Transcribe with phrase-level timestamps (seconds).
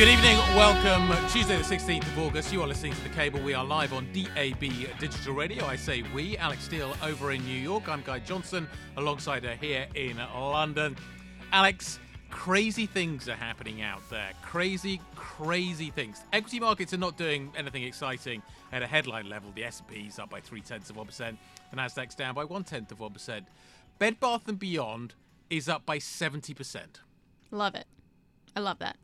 [0.00, 1.14] Good evening, welcome.
[1.28, 2.50] Tuesday, the 16th of August.
[2.50, 3.38] You are listening to The Cable.
[3.42, 4.58] We are live on DAB
[4.98, 5.66] Digital Radio.
[5.66, 7.86] I say we, Alix Steel over in New York.
[7.86, 10.96] I'm Guy Johnson alongside her here in London.
[11.52, 12.00] Alix,
[12.30, 14.30] crazy things are happening out there.
[14.40, 16.24] Crazy, crazy things.
[16.32, 19.52] Equity markets are not doing anything exciting at a headline level.
[19.54, 21.36] The S&P's up by three tenths of one percent.
[21.72, 23.48] The Nasdaq's down by one tenth of one percent.
[23.98, 25.12] Bed Bath and Beyond
[25.50, 27.00] is up by seventy percent.
[27.50, 27.84] Love it.
[28.56, 28.96] I love that.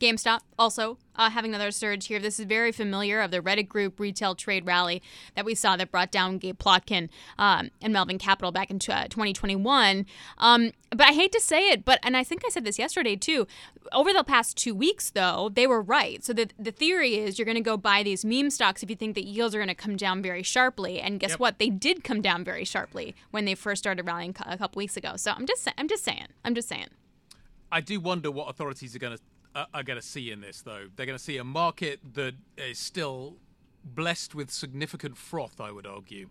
[0.00, 2.18] GameStop also uh, having another surge here.
[2.18, 5.02] This is very familiar of the Reddit group retail trade rally
[5.36, 8.90] that we saw that brought down Gabe Plotkin um, and Melvin Capital back in t-
[8.90, 10.06] uh, 2021.
[10.38, 13.14] Um, but I hate to say it, but and I think I said this yesterday
[13.14, 13.46] too.
[13.92, 16.24] Over the past two weeks, though, they were right.
[16.24, 18.96] So the the theory is you're going to go buy these meme stocks if you
[18.96, 21.00] think that yields are going to come down very sharply.
[21.00, 21.40] And guess Yep.
[21.40, 21.58] what?
[21.58, 25.16] They did come down very sharply when they first started rallying a couple weeks ago.
[25.16, 26.28] So I'm just I'm just saying.
[26.44, 26.86] I'm just saying.
[27.70, 29.22] I do wonder what authorities are going to
[29.54, 30.86] are going to see in this, though.
[30.94, 33.36] They're going to see a market that is still
[33.84, 36.28] blessed with significant froth, I would argue,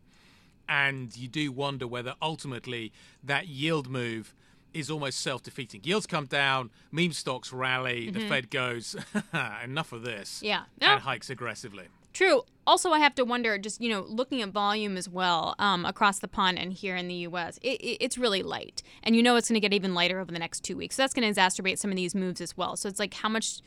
[0.67, 2.92] and you do wonder whether ultimately
[3.23, 4.34] that yield move
[4.73, 5.81] is almost self-defeating.
[5.84, 8.30] Yields come down, meme stocks rally, the mm-hmm.
[8.30, 8.95] Fed goes,
[9.64, 10.64] enough of this, Yeah.
[10.80, 11.88] and hikes aggressively.
[12.14, 12.44] True.
[12.68, 16.20] Also, I have to wonder, just you know, looking at volume as well um, across
[16.20, 19.36] the pond and here in the U.S., it, it, it's really light, and you know
[19.38, 20.96] it's going to get even lighter over the next two weeks.
[20.96, 22.76] So that's going to exacerbate some of these moves as well.
[22.76, 23.62] So it's like, how much,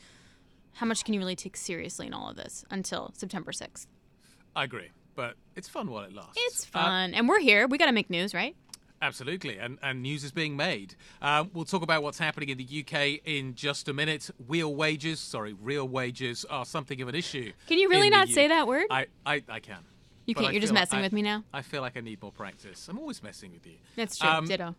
[0.73, 3.87] how much can you really take seriously in all of this until September sixth?
[4.55, 6.33] I agree, but it's fun while it lasts.
[6.37, 7.67] It's Uh, fun, and we're here.
[7.67, 8.55] We got to make news, right?
[9.03, 10.95] Absolutely, and, and news is being made.
[11.21, 14.29] Uh, we'll talk about what's happening in the UK in just a minute.
[14.47, 17.51] Real wages, sorry, real wages are something of an issue.
[17.67, 18.85] Can you really not U- say that word?
[18.89, 19.79] I, I, I can.
[20.25, 20.47] You can't.
[20.47, 21.43] I You're just messing I- with me now.
[21.53, 22.87] I feel like I need more practice.
[22.87, 23.73] I'm always messing with you.
[23.97, 24.29] That's true.
[24.29, 24.73] Um, Ditto.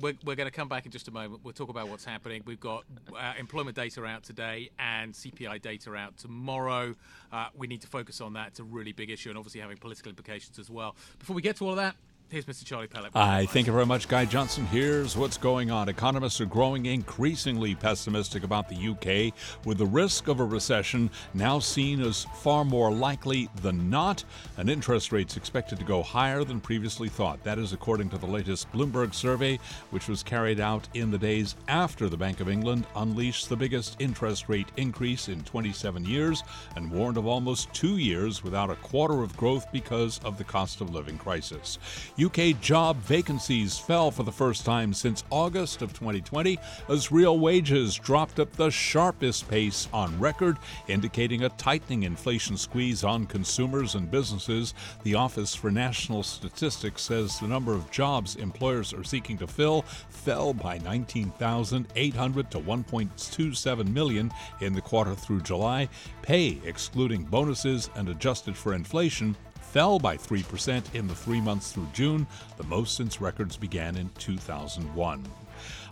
[0.00, 1.42] We're, we're going to come back in just a moment.
[1.44, 2.42] We'll talk about what's happening.
[2.46, 2.84] We've got
[3.16, 6.96] uh, employment data out today and CPI data out tomorrow.
[7.30, 8.48] Uh, we need to focus on that.
[8.48, 10.96] It's a really big issue and obviously having political implications as well.
[11.20, 11.94] Before we get to all of that,
[12.30, 12.64] here's Mr.
[12.64, 13.10] Charlie Pellet.
[13.14, 14.64] I thank you very much, Guy Johnson.
[14.66, 15.88] Here's what's going on.
[15.88, 19.34] Economists are growing increasingly pessimistic about the UK,
[19.66, 24.24] with the risk of a recession now seen as far more likely than not,
[24.58, 27.42] and interest rates expected to go higher than previously thought.
[27.42, 29.58] That is according to the latest Bloomberg survey,
[29.90, 33.96] which was carried out in the days after the Bank of England unleashed the biggest
[33.98, 36.42] interest rate increase in 27 years
[36.76, 40.80] and warned of almost two years without a quarter of growth because of the cost
[40.80, 41.78] of living crisis.
[42.20, 46.58] UK job vacancies fell for the first time since August of 2020
[46.90, 50.58] as real wages dropped at the sharpest pace on record,
[50.88, 54.74] indicating a tightening inflation squeeze on consumers and businesses.
[55.02, 59.82] The Office for National Statistics says the number of jobs employers are seeking to fill
[60.10, 65.88] fell by 19,800 to 1.27 million in the quarter through July.
[66.20, 69.34] Pay, excluding bonuses and adjusted for inflation,
[69.72, 72.26] fell by 3% in the three months through June,
[72.56, 75.24] the most since records began in 2001.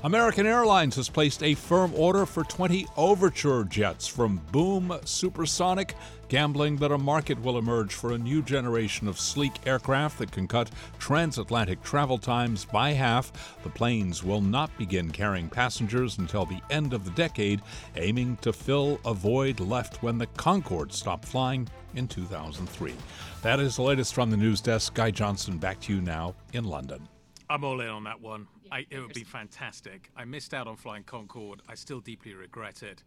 [0.04, 5.94] American Airlines has placed a firm order for 20 Overture jets from Boom Supersonic,
[6.28, 10.46] gambling that a market will emerge for a new generation of sleek aircraft that can
[10.46, 10.70] cut
[11.00, 13.58] transatlantic travel times by half.
[13.64, 17.60] The planes will not begin carrying passengers until the end of the decade,
[17.96, 22.94] aiming to fill a void left when the Concorde stopped flying in 2003.
[23.42, 24.94] That is the latest from the news desk.
[24.94, 27.08] Guy Johnson, back to you now in London.
[27.50, 28.46] I'm all in on that one.
[28.70, 30.10] I, it would be fantastic.
[30.16, 31.62] I missed out on flying Concorde.
[31.68, 33.02] I still deeply regret it.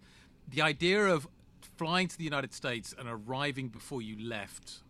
[0.50, 1.28] The idea of
[1.78, 4.82] flying to the United States and arriving before you left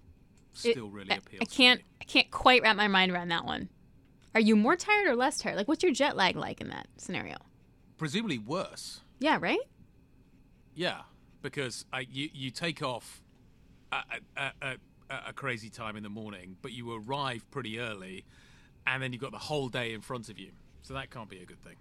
[0.64, 1.42] It- still really appeals.
[1.42, 1.80] I can't.
[1.80, 1.92] To me.
[2.01, 3.69] I can't quite wrap my mind around that one.
[4.34, 5.57] Are you more tired or less tired?
[5.57, 7.36] Like, what's your jet lag like in that scenario?
[7.98, 9.01] Presumably worse.
[9.19, 9.60] Yeah, right.
[10.74, 11.01] Yeah,
[11.42, 13.22] because I, you you take off
[13.92, 14.06] at,
[14.38, 14.78] at, at,
[15.10, 18.24] at a crazy time in the morning, but you arrive pretty early,
[18.88, 20.51] and then you've got the whole day in front of you.
[20.83, 21.75] So that can't be a good thing.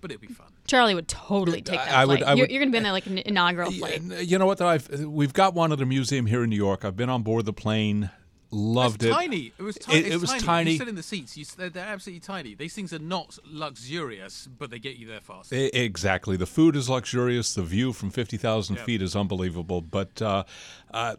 [0.00, 0.48] But it'd be fun.
[0.66, 2.82] Charlie would totally take that I would- I you're, would- you're going to be on
[2.84, 4.24] that like an inaugural Yeah, flight.
[4.26, 4.58] You know what?
[4.58, 6.84] Though I've we've got one at a museum here in New York.
[6.84, 8.10] I've been on board the plane
[8.52, 9.14] loved It's it.
[9.14, 9.52] tiny.
[9.58, 9.98] It was tiny.
[10.00, 10.42] It- it was tiny.
[10.42, 10.70] tiny.
[10.72, 11.36] You sit in the seats.
[11.36, 12.54] You, they're, they're absolutely tiny.
[12.54, 15.52] These things are not luxurious, but they get you there fast.
[15.52, 16.36] E- Exactly.
[16.36, 17.54] The food is luxurious.
[17.54, 18.84] The view from 50,000 Yep.
[18.86, 19.80] feet is unbelievable.
[19.80, 20.44] But uh,
[20.92, 21.16] uh,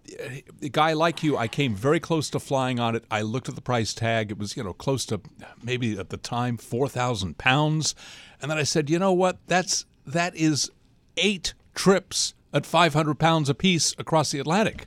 [0.61, 3.03] a guy like you, I came very close to flying on it.
[3.09, 4.29] I looked at the price tag.
[4.31, 5.19] It was, you know, close to
[5.63, 7.95] maybe at the time 4,000 pounds.
[8.41, 9.37] And then I said, you know what?
[9.47, 10.69] That's that is
[11.17, 14.85] eight trips at 500 pounds apiece across the Atlantic.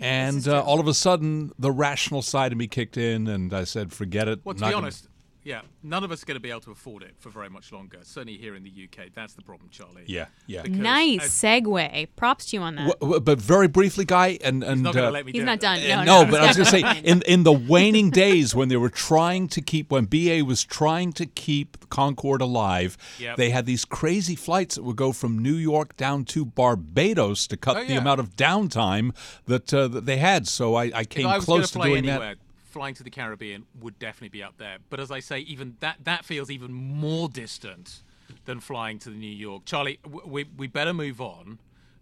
[0.00, 3.64] And uh, all of a sudden, the rational side of me kicked in, and I
[3.64, 5.08] said, "Forget it." Well, to be honest,
[5.42, 7.72] yeah, none of us are going to be able to afford it for very much
[7.72, 7.98] longer.
[8.02, 10.02] Certainly here in the UK, that's the problem, Charlie.
[10.06, 10.62] Yeah, yeah.
[10.62, 12.08] Because Nice as- segue.
[12.16, 12.88] Props to you on that.
[12.88, 15.54] W- w- but very briefly, guy, and and not uh, let me He's do not
[15.54, 15.60] it.
[15.62, 15.78] done.
[15.80, 18.54] Uh, No, no, no, but I was going to say, in in the waning days
[18.54, 23.36] when they were trying to keep, when BA was trying to keep Concorde alive, Yep.
[23.36, 27.56] they had these crazy flights that would go from New York down to Barbados to
[27.56, 29.14] cut Oh, the amount of downtime
[29.46, 30.46] that uh, that they had.
[30.48, 32.38] So I, I If came I was close to to doing anywhere, that.
[32.70, 34.78] Flying to the Caribbean would definitely be up there.
[34.88, 38.02] But as I say, even that that feels even more distant
[38.44, 39.64] than flying to New York.
[39.64, 41.58] Charlie, we we better move on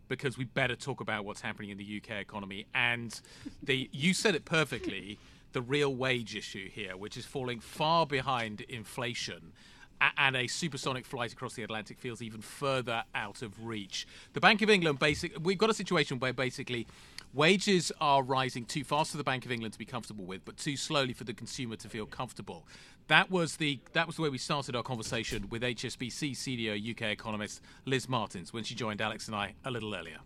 [0.08, 3.20] because we better talk about what's happening in the UK economy and
[3.62, 5.18] the you said it perfectly,
[5.52, 9.52] the real wage issue here, which is falling far behind inflation.
[10.16, 14.06] And a supersonic flight across the Atlantic feels even further out of reach.
[14.32, 16.86] The Bank of England, basic, we've got a situation where basically
[17.34, 20.56] Wages are rising too fast for the Bank of England to be comfortable with, but
[20.56, 22.66] too slowly for the consumer to feel comfortable.
[23.08, 27.10] That was the that was the way we started our conversation with HSBC senior UK
[27.10, 30.18] economist Liz Martins when she joined Alix and I a little earlier.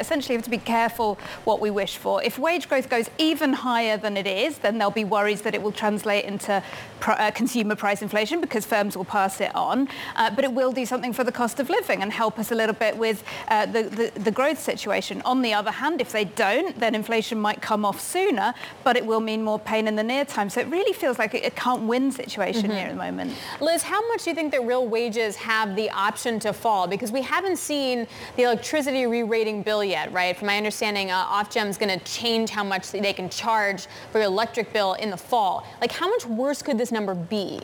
[0.00, 2.22] Essentially have to be careful what we wish for.
[2.22, 5.62] If wage growth goes even higher than it is, then there'll be worries that it
[5.62, 6.62] will translate into
[7.00, 9.88] pr- uh, consumer price inflation because firms will pass it on.
[10.16, 12.54] Uh, but it will do something for the cost of living and help us a
[12.54, 15.22] little bit with uh, the, the, the growth situation.
[15.24, 18.54] On the other hand, if they don't, then inflation might come off sooner,
[18.84, 20.50] but it will mean more pain in the near time.
[20.50, 23.32] So it really feels like a, can't-win situation here at the moment.
[23.60, 26.86] Liz, how much do you think that real wages have the option to fall?
[26.86, 28.06] Because we haven't seen
[28.36, 30.36] the electricity re-rating bill yet, right?
[30.36, 34.26] From my understanding, uh, Ofgem's going to change how much they can charge for your
[34.26, 35.66] electric bill in the fall.
[35.80, 37.60] Like, how much worse could this number be?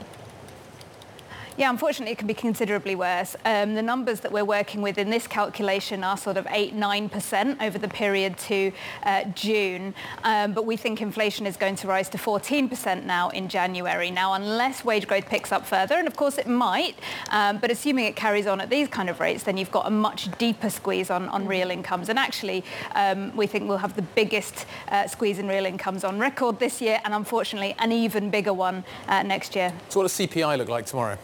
[1.56, 3.36] Yeah, unfortunately, it can be considerably worse.
[3.44, 7.62] Um, the numbers that we're working with in this calculation are sort of 8 9%
[7.62, 8.72] over the period to
[9.04, 9.94] uh, June.
[10.24, 14.10] Um, but we think inflation is going to rise to 14% now in January.
[14.10, 16.98] Now, unless wage growth picks up further, and of course it might,
[17.30, 19.90] um, but assuming it carries on at these kind of rates, then you've got a
[19.90, 22.08] much deeper squeeze on, on real incomes.
[22.08, 22.64] And actually,
[22.96, 26.80] um, we think we'll have the biggest uh, squeeze in real incomes on record this
[26.80, 29.72] year, and unfortunately, an even bigger one uh, next year.
[29.88, 31.16] So what does CPI look like tomorrow?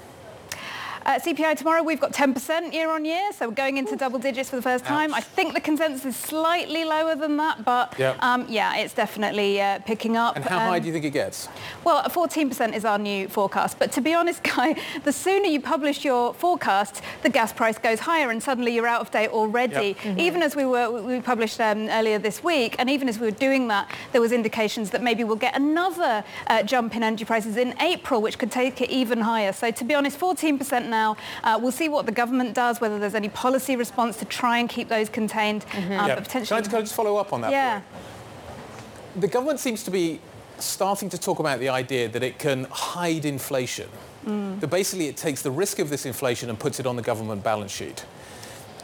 [1.07, 4.51] Uh, CPI tomorrow, we've got 10% year on year, so we're going into double digits
[4.51, 5.11] for the first time.
[5.13, 5.19] Ouch.
[5.19, 8.23] I think the consensus is slightly lower than that, but Yep.
[8.23, 10.37] um, yeah, it's definitely uh, picking up.
[10.37, 11.49] And how Um, high do you think it gets?
[11.85, 13.79] well, 14% is our new forecast.
[13.79, 18.01] But to be honest, Guy, the sooner you publish your forecast, the gas price goes
[18.01, 19.97] higher and suddenly you're out of date already.
[20.05, 20.19] Yep.
[20.19, 23.31] Even as we were, we published um, earlier this week, and even as we were
[23.49, 27.57] doing that, there was indications that maybe we'll get another uh, jump in energy prices
[27.57, 29.53] in April, which could take it even higher.
[29.53, 31.17] So to be honest, 14% now.
[31.45, 34.69] Uh, we'll see what the government does, whether there's any policy response to try and
[34.69, 35.65] keep those contained.
[35.73, 35.81] Uh, Yeah.
[35.81, 37.51] But Can I, potentially, can I just follow up on that?
[37.53, 37.81] yeah.
[37.81, 39.23] point?
[39.23, 40.21] The government seems to be
[40.59, 43.89] starting to talk about the idea that it can hide inflation.
[44.27, 44.61] Mm.
[44.61, 47.43] That basically it takes the risk of this inflation and puts it on the government
[47.43, 48.05] balance sheet.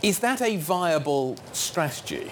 [0.02, 2.30] Is that a viable strategy?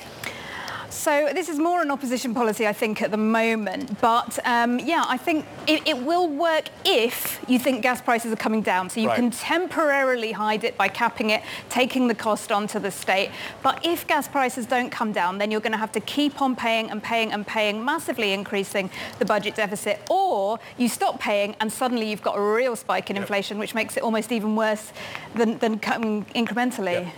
[0.94, 4.00] So this is more an opposition policy, I think, at the moment.
[4.00, 8.36] But um, yeah, I think it, it will work if you think gas prices are
[8.36, 8.88] coming down.
[8.90, 9.16] So you Right.
[9.16, 13.30] can temporarily hide it by capping it, taking the cost onto the state.
[13.62, 16.54] But if gas prices don't come down, then you're going to have to keep on
[16.56, 20.00] paying and paying and paying, massively increasing the budget deficit.
[20.08, 23.96] Or you stop paying and suddenly you've got a real spike in inflation, which makes
[23.96, 24.92] it almost even worse
[25.34, 27.02] than, than coming incrementally.
[27.04, 27.10] Yeah.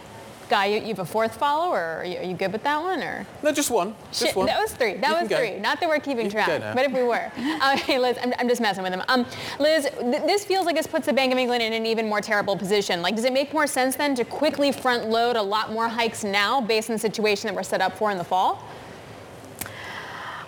[0.49, 2.81] Guy, you, you have a fourth follower, or are you, are you good with that
[2.81, 3.27] one, or?
[3.43, 3.95] No, just one.
[4.11, 4.47] Just Shit, one.
[4.47, 4.95] that was three.
[4.95, 5.37] That You was go.
[5.37, 5.59] three.
[5.59, 7.31] Not that we're keeping track, but if we were.
[7.77, 9.03] Okay, Liz, I'm, I'm just messing with him.
[9.09, 9.27] Um,
[9.59, 12.21] Liz, th- this feels like this puts the Bank of England in an even more
[12.21, 13.03] terrible position.
[13.03, 16.23] Like, does it make more sense then to quickly front load a lot more hikes
[16.23, 18.63] now based on the situation that we're set up for in the fall?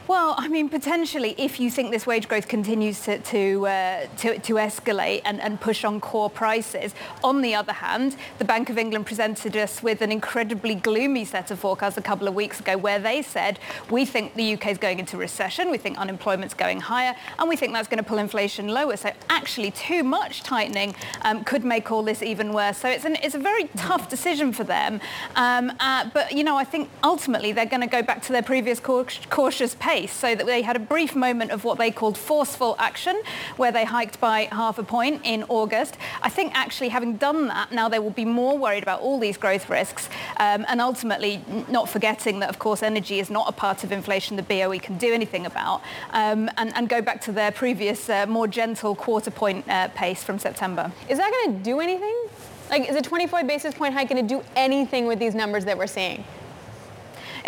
[0.08, 4.38] Well, I mean, potentially, if you think this wage growth continues to to uh, to,
[4.38, 6.94] to escalate and, and push on core prices.
[7.22, 11.50] On the other hand, the Bank of England presented us with an incredibly gloomy set
[11.50, 13.58] of forecasts a couple of weeks ago, where they said
[13.90, 17.54] we think the UK is going into recession, we think unemployment's going higher, and we
[17.54, 18.96] think that's going to pull inflation lower.
[18.96, 22.78] So actually, too much tightening um, could make all this even worse.
[22.78, 25.02] So it's an it's a very tough decision for them.
[25.36, 28.42] Um, uh, but you know, I think ultimately they're going to go back to their
[28.42, 30.12] previous cautious pace pace.
[30.12, 33.21] So that they had a brief moment of what they called forceful action,
[33.57, 35.97] where they hiked by half a point in August.
[36.23, 39.37] I think actually having done that, now they will be more worried about all these
[39.37, 43.85] growth risks um, and ultimately not forgetting that, of course, energy is not a part
[43.85, 47.50] of inflation the BOE can do anything about um, and, and, go back to their
[47.50, 50.90] previous uh, more gentle quarter point uh, pace from September.
[51.09, 52.17] Is that going to do anything?
[52.71, 55.76] Like, is a 25 basis point hike going to do anything with these numbers that
[55.76, 56.25] we're seeing?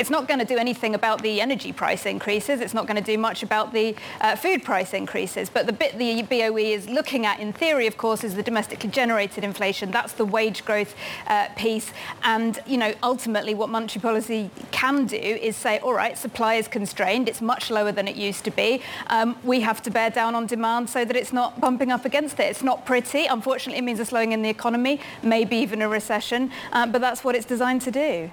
[0.00, 2.62] It's not going to do anything about the energy price increases.
[2.62, 5.50] It's not going to do much about the uh, food price increases.
[5.50, 8.88] But the bit the BOE is looking at, in theory, of course, is the domestically
[8.88, 9.90] generated inflation.
[9.90, 10.94] That's the wage growth
[11.26, 11.92] uh, piece.
[12.24, 16.66] And, you know, ultimately what monetary policy can do is say, all right, supply is
[16.66, 17.28] constrained.
[17.28, 18.80] It's much lower than it used to be.
[19.08, 22.40] Um, we have to bear down on demand so that it's not bumping up against
[22.40, 22.44] it.
[22.44, 23.26] It's not pretty.
[23.26, 26.50] Unfortunately, it means a slowing in the economy, maybe even a recession.
[26.72, 28.30] Um, but that's what it's designed to do.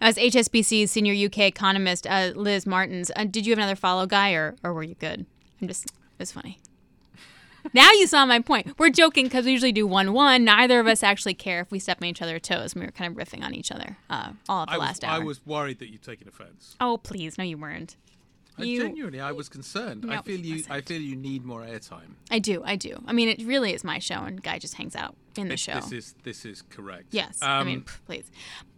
[0.00, 4.32] As HSBC's senior UK economist, uh, Liz Martins, uh, did you have another follow guy
[4.32, 5.26] or, or were you good?
[5.60, 6.58] I'm just, it's funny.
[7.74, 8.78] now you saw my point.
[8.78, 10.44] We're joking because we usually do 1 1.
[10.44, 12.74] Neither of us actually care if we step on each other's toes.
[12.76, 15.04] We were kind of riffing on each other uh, all of the I last was,
[15.04, 15.20] hour.
[15.20, 16.76] I was worried that you'd taken offense.
[16.80, 17.36] Oh, please.
[17.36, 17.96] No, you weren't.
[18.56, 20.04] I You- genuinely, I was concerned.
[20.04, 20.62] No, I feel you.
[20.70, 22.14] I feel you need more airtime.
[22.30, 22.62] I do.
[22.64, 23.02] I do.
[23.06, 25.60] I mean, it really is my show, and Guy just hangs out in the This-
[25.60, 25.74] show.
[25.74, 27.06] This is this is correct.
[27.10, 28.30] Yes, Um, I mean, please.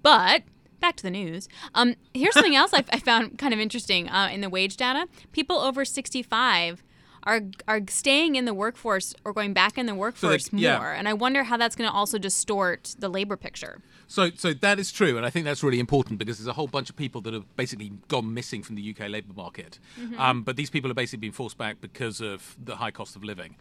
[0.02, 0.42] But
[0.80, 1.48] back to the news.
[1.74, 5.06] Um, here's something else I, I found kind of interesting uh, in the wage data.
[5.32, 6.82] People over 65
[7.24, 10.94] are are staying in the workforce or going back in the workforce more, yeah.
[10.96, 13.80] and I wonder how that's going to also distort the labor picture.
[14.06, 16.66] So, so that is true, and I think that's really important because there's a whole
[16.66, 19.78] bunch of people that have basically gone missing from the UK labour market.
[20.18, 23.22] Um, but these people have basically been forced back because of the high cost of
[23.22, 23.56] living.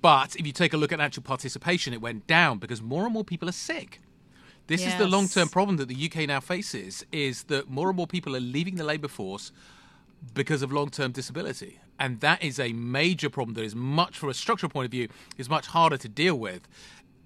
[0.00, 3.12] But if you take a look at actual participation, it went down because more and
[3.12, 4.00] more people are sick.
[4.72, 8.06] This is the long-term problem that the UK now faces: is that more and more
[8.06, 9.52] people are leaving the labour force
[10.34, 14.34] because of long-term disability, and that is a major problem that is much, from a
[14.34, 16.62] structural point of view, is much harder to deal with.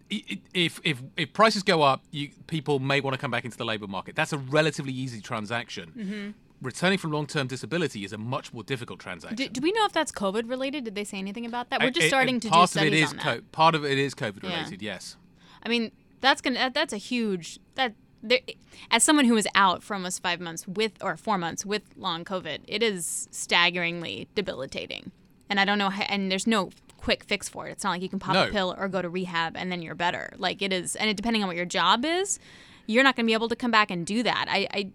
[0.09, 3.65] If if if prices go up, you, people may want to come back into the
[3.65, 4.15] labour market.
[4.15, 5.93] That's a relatively easy transaction.
[5.97, 6.31] Mm-hmm.
[6.63, 9.37] Returning from long-term disability is a much more difficult transaction.
[9.37, 10.85] Do, do we know if that's COVID related?
[10.85, 11.81] Did they say anything about that?
[11.83, 13.23] We're just it- starting to do studies it on that.
[13.25, 14.81] co- part of it is COVID related.
[14.81, 15.17] Yes.
[15.65, 15.91] I mean,
[16.27, 17.95] that's gonna that, that's a huge that.
[18.23, 18.41] There,
[18.91, 22.25] as someone who was out for almost five months with or four months with long
[22.25, 25.13] COVID, it is staggeringly debilitating,
[25.49, 25.91] and I don't know.
[25.91, 27.73] How, and there's no quick fix for it.
[27.73, 29.95] It's not like you can pop a pill or go to rehab and then you're
[29.95, 30.33] better.
[30.39, 32.41] Like it is, and it, depending on what your job is,
[32.87, 34.47] you're not going to be able to come back and do that.
[34.49, 34.91] I, I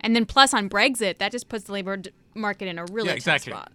[0.00, 2.00] and then plus on Brexit, that just puts the labor
[2.34, 3.52] market in a really Yeah, tough exactly.
[3.52, 3.70] spot.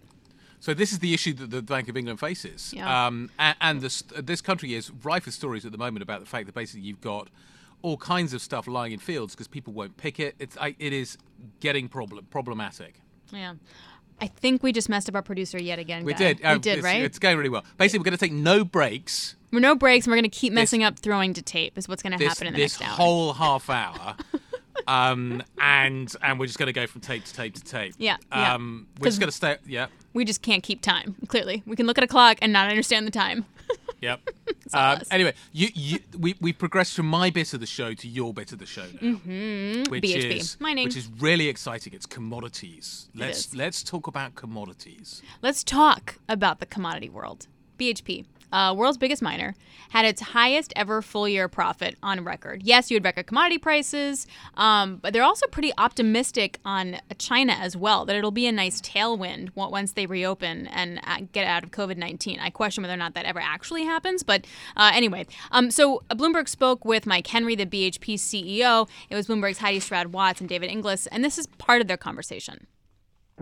[0.62, 3.06] So this is the issue that the Bank of England faces, Yeah.
[3.06, 6.26] um, and, and this this country is rife with stories at the moment about the
[6.26, 7.26] fact that basically you've got
[7.82, 10.36] all kinds of stuff lying in fields because people won't pick it.
[10.38, 11.18] It's I, it is
[11.58, 13.00] getting problem problematic.
[13.32, 13.54] Yeah.
[14.20, 16.04] I think we just messed up our producer yet again.
[16.04, 16.18] We Guy.
[16.18, 16.38] did.
[16.38, 17.02] We um, did, it's, right?
[17.02, 17.64] It's going really well.
[17.76, 19.34] Basically, we're going to take no breaks.
[19.50, 20.06] We're no breaks.
[20.06, 21.76] and We're going to keep messing up throwing to tape.
[21.76, 22.96] Is what's going to happen in the this next hour.
[22.96, 24.16] whole half hour.
[24.86, 27.94] um, and and we're just going to go from tape to tape to tape.
[27.98, 28.54] Yeah, yeah.
[28.54, 29.56] Um, we're just going to stay.
[29.66, 29.86] Yeah.
[30.12, 31.16] we just can't keep time.
[31.28, 33.46] Clearly, we can look at a clock and not understand the time.
[34.02, 34.20] Yep.
[34.74, 38.32] Um, anyway, you, you, we we progressed from my bit of the show to your
[38.32, 39.90] bit of the show now, mm-hmm.
[39.90, 40.36] which BHP.
[40.36, 40.84] is Mining.
[40.86, 41.92] which is really exciting.
[41.92, 43.10] It's commodities.
[43.14, 45.20] Let's let's talk about commodities.
[45.42, 47.48] Let's talk about the commodity world.
[47.78, 49.54] BHP, uh, world's biggest miner,
[49.90, 52.62] had its highest ever full year profit on record.
[52.62, 57.76] Yes, you had record commodity prices, um, but they're also pretty optimistic on China as
[57.76, 61.70] well, that it'll be a nice tailwind once they reopen and uh, get out of
[61.70, 62.40] COVID 19.
[62.40, 65.26] I question whether or not that ever actually happens, but uh, anyway.
[65.50, 68.88] Um, so Bloomberg spoke with Mike Henry, the BHP CEO.
[69.10, 72.66] It was Bloomberg's Haidi Stroud-Watts and David Ingles, and this is part of their conversation.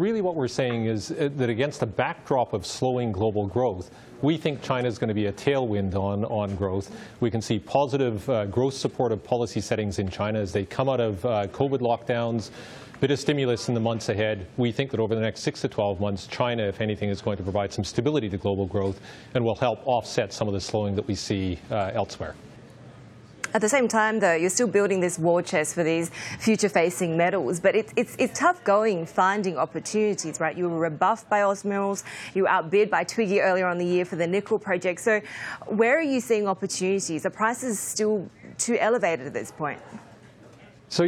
[0.01, 3.91] Really, what we're saying is uh, that against the backdrop of slowing global growth,
[4.23, 6.91] we think China is going to be a tailwind on, on growth.
[7.21, 11.01] We can see positive uh, growth supportive policy settings in China as they come out
[11.01, 12.49] of uh, COVID lockdowns,
[13.03, 14.47] bit of stimulus in the months ahead.
[14.57, 17.37] We think that over the next six to 12 months, China, if anything, is going
[17.37, 18.99] to provide some stability to global growth
[19.35, 22.35] and will help offset some of the slowing that we see uh, elsewhere.
[23.53, 27.59] At the same time, though, you're still building this war chest for these future-facing metals,
[27.59, 30.57] but it's, it's, it's tough going finding opportunities, right?
[30.57, 32.05] You were rebuffed by OZ Minerals,
[32.35, 35.01] you were outbid by Twiggy earlier on the year for the nickel project.
[35.01, 35.21] So
[35.67, 37.27] where are you seeing opportunities?
[37.27, 39.81] Are prices still too elevated at this point?
[40.91, 41.05] So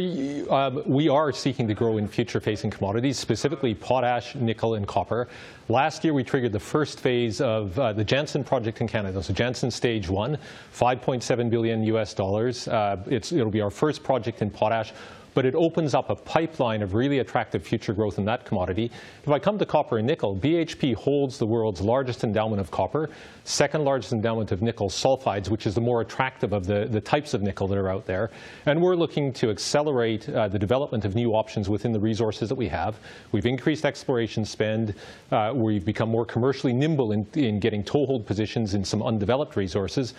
[0.49, 5.27] um, we are seeking to grow in future-facing commodities, specifically potash, nickel, and copper.
[5.67, 9.21] Last year, we triggered the first phase of uh, the Jansen project in Canada.
[9.21, 10.37] So Jansen Stage One,
[10.73, 12.13] 5.7 billion U.S.
[12.13, 12.65] dollars.
[12.65, 14.93] Uh, it'll be our first project in potash.
[15.33, 18.91] But it opens up a pipeline of really attractive future growth in that commodity.
[19.23, 23.09] If I come to copper and nickel, BHP holds the world's largest endowment of copper,
[23.43, 27.33] second largest endowment of nickel sulfides, which is the more attractive of the, the types
[27.33, 28.31] of nickel that are out there.
[28.65, 32.55] And we're looking to accelerate uh, the development of new options within the resources that
[32.55, 32.97] we have.
[33.31, 34.95] We've increased exploration spend.
[35.31, 40.13] Uh, we've become more commercially nimble in, in getting toehold positions in some undeveloped resources.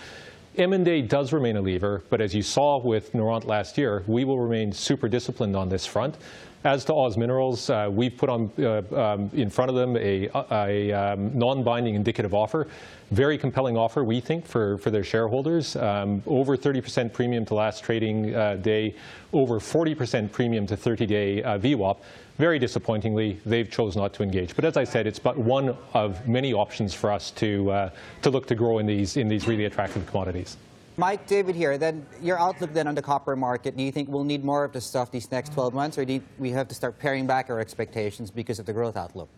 [0.56, 4.38] M&A does remain a lever, but as you saw with Noront last year, we will
[4.38, 6.16] remain super disciplined on this front.
[6.64, 10.30] As to Oz Minerals, uh, we've put on uh, um, in front of them a,
[10.50, 12.68] a um, non-binding indicative offer.
[13.11, 15.76] Very compelling offer, we think, for, for their shareholders.
[15.76, 18.94] Um, over 30% premium to last trading uh, day,
[19.35, 21.99] over 40% premium to 30-day uh, VWAP.
[22.38, 24.56] Very disappointingly, they've chosen not to engage.
[24.56, 27.90] But as I said, it's but one of many options for us to, uh,
[28.23, 30.56] to look to grow in these, in these really attractive commodities.
[30.96, 31.76] Mike, David here.
[31.76, 33.76] Then your outlook then on the copper market.
[33.76, 36.20] Do you think we'll need more of this stuff these next 12 months, or do
[36.38, 39.28] we have to start paring back our expectations because of the growth outlook?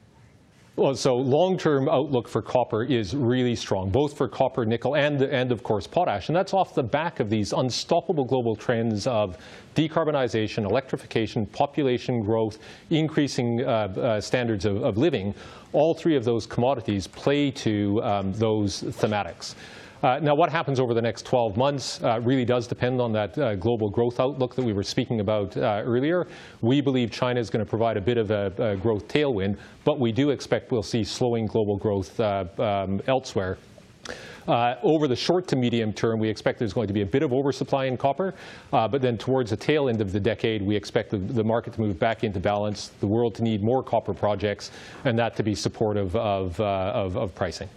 [0.76, 5.50] Well, so long-term outlook for copper is really strong, both for copper, nickel, and, and
[5.50, 6.28] of course potash.
[6.28, 9.38] And that's off the back of these unstoppable global trends of
[9.74, 12.58] decarbonization, electrification, population growth,
[12.90, 15.34] increasing uh, uh, standards of, of, living.
[15.72, 19.54] All three of those commodities play to um, those thematics.
[20.02, 23.36] Uh, now, what happens over the next 12 months uh, really does depend on that
[23.38, 26.26] uh, global growth outlook that we were speaking about uh, earlier.
[26.60, 29.98] We believe China is going to provide a bit of a, a, growth tailwind, but
[29.98, 33.58] we do expect we'll see slowing global growth uh, um, elsewhere.
[34.46, 37.24] Uh, over the short to medium term, we expect there's going to be a bit
[37.24, 38.32] of oversupply in copper,
[38.72, 41.72] uh, but then towards the tail end of the decade, we expect the, the, market
[41.72, 44.70] to move back into balance, the world to need more copper projects,
[45.04, 47.68] and that to be supportive of, uh, of, of pricing.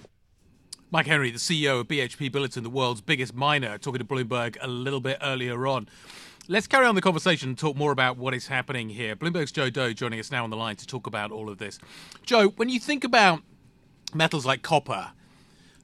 [0.91, 4.67] Mike Henry, the CEO of BHP Billiton, the world's biggest miner, talking to Bloomberg a
[4.67, 5.87] little bit earlier on.
[6.47, 9.15] Let's carry on the conversation and talk more about what is happening here.
[9.15, 11.77] Bloomberg's Joe Deaux joining us now on the line to talk about all of this.
[12.23, 13.43] Joe, when you think about
[14.15, 15.11] metals like copper,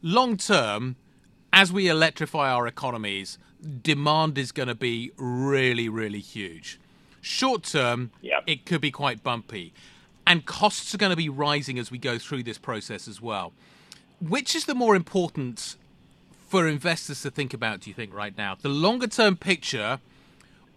[0.01, 0.95] long term,
[1.53, 3.37] as we electrify our economies,
[3.83, 6.79] demand is going to be really, really huge.
[7.21, 8.43] Short term, yep.
[8.47, 9.71] it could be quite bumpy.
[10.25, 13.53] And costs are going to be rising as we go through this process as well
[14.19, 15.75] which is the more important
[16.47, 18.55] for investors to think about, do you think, right now?
[18.59, 19.99] The longer term picture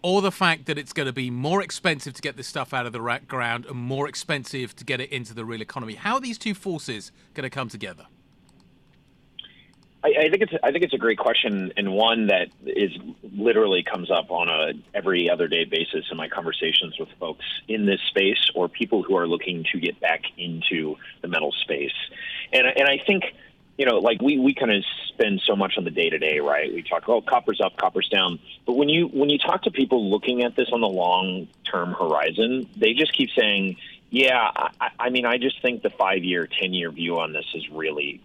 [0.01, 2.85] or the fact that it's going to be more expensive to get this stuff out
[2.85, 5.95] of the ground and more expensive to get it into the real economy?
[5.95, 8.07] How are these two forces going to come together?
[10.03, 12.91] I, I think it's I think it's a great question and one that is
[13.35, 17.85] literally comes up on a every other day basis in my conversations with folks in
[17.85, 21.95] this space or people who are looking to get back into the metal space.
[22.53, 23.23] And and I think
[23.79, 26.41] you know, like we, we kind of spend so much on the day to day,
[26.41, 26.71] right?
[26.71, 28.37] We talk, oh, copper's up, copper's down.
[28.65, 31.93] But when you when you talk to people looking at this on the long term
[31.93, 33.77] horizon, they just keep saying,
[34.09, 37.45] yeah, I, I mean, I just think the five year, ten year view on this
[37.55, 38.21] is really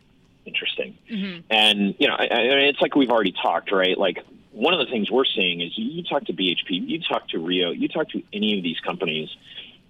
[0.47, 0.97] interesting.
[1.11, 1.41] Mm-hmm.
[1.51, 3.97] And you know, I, I mean, it's like we've already talked, right?
[3.97, 4.19] Like
[4.53, 7.71] one of the things we're seeing is you talk to BHP, you talk to Rio,
[7.71, 9.29] you talk to any of these companies.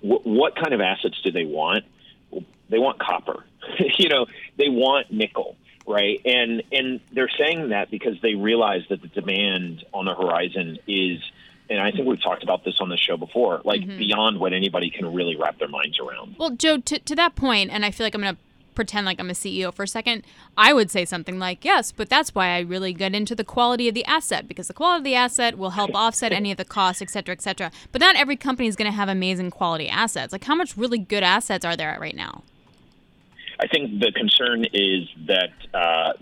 [0.01, 1.85] Wh- what kind of assets do they want?
[2.71, 3.45] They want copper.
[3.99, 6.21] you know, they want nickel, right?
[6.25, 11.21] And and they're saying that because they realize that the demand on the horizon is
[11.71, 13.97] and I think we've talked about this on the show before, like mm-hmm.
[13.97, 16.37] beyond what anybody can really wrap their minds around.
[16.39, 18.41] Well, Joe, to, to that point, and I feel like I'm going to
[18.75, 20.25] pretend like I'm a CEO for a second,
[20.57, 23.89] I would say something like, yes, but that's why I really get into the quality
[23.89, 26.65] of the asset because the quality of the asset will help offset any of the
[26.65, 27.71] costs, et cetera, et cetera.
[27.93, 30.33] But not every company is going to have amazing quality assets.
[30.33, 32.43] Like, how much really good assets are there right now?
[33.61, 36.13] I think the concern is that uh,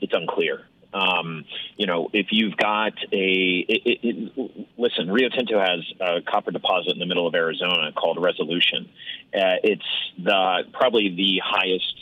[0.00, 0.66] it's unclear.
[0.94, 1.44] Um,
[1.76, 6.50] you know, if you've got a it, it, it, listen, Rio Tinto has a copper
[6.50, 8.88] deposit in the middle of Arizona called Resolution.
[9.34, 9.86] Uh, it's
[10.18, 11.94] the probably the highest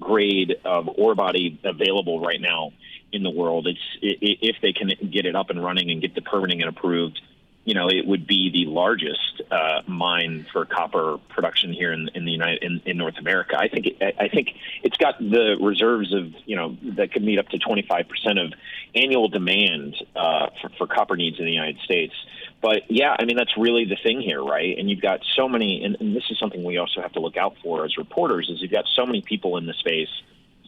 [0.00, 2.72] grade of ore body available right now
[3.12, 3.66] in the world.
[3.66, 7.20] It's if they can get it up and running and get the permitting and approved
[7.64, 12.26] you know, it would be the largest uh, mine for copper production here in, in
[12.26, 13.56] the United in, in North America.
[13.58, 14.50] I think it, I think
[14.82, 18.52] it's got the reserves of you know that could meet up to 25 percent of
[18.94, 22.12] annual demand uh, for, for copper needs in the United States.
[22.60, 24.76] But yeah, I mean that's really the thing here, right?
[24.78, 27.38] And you've got so many, and, and this is something we also have to look
[27.38, 30.08] out for as reporters, is you've got so many people in the space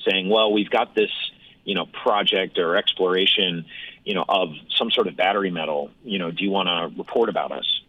[0.09, 1.11] saying, well, we've got this
[1.65, 3.67] you know project or exploration
[4.07, 7.29] you know of some sort of battery metal you know do you want to report
[7.29, 7.83] about us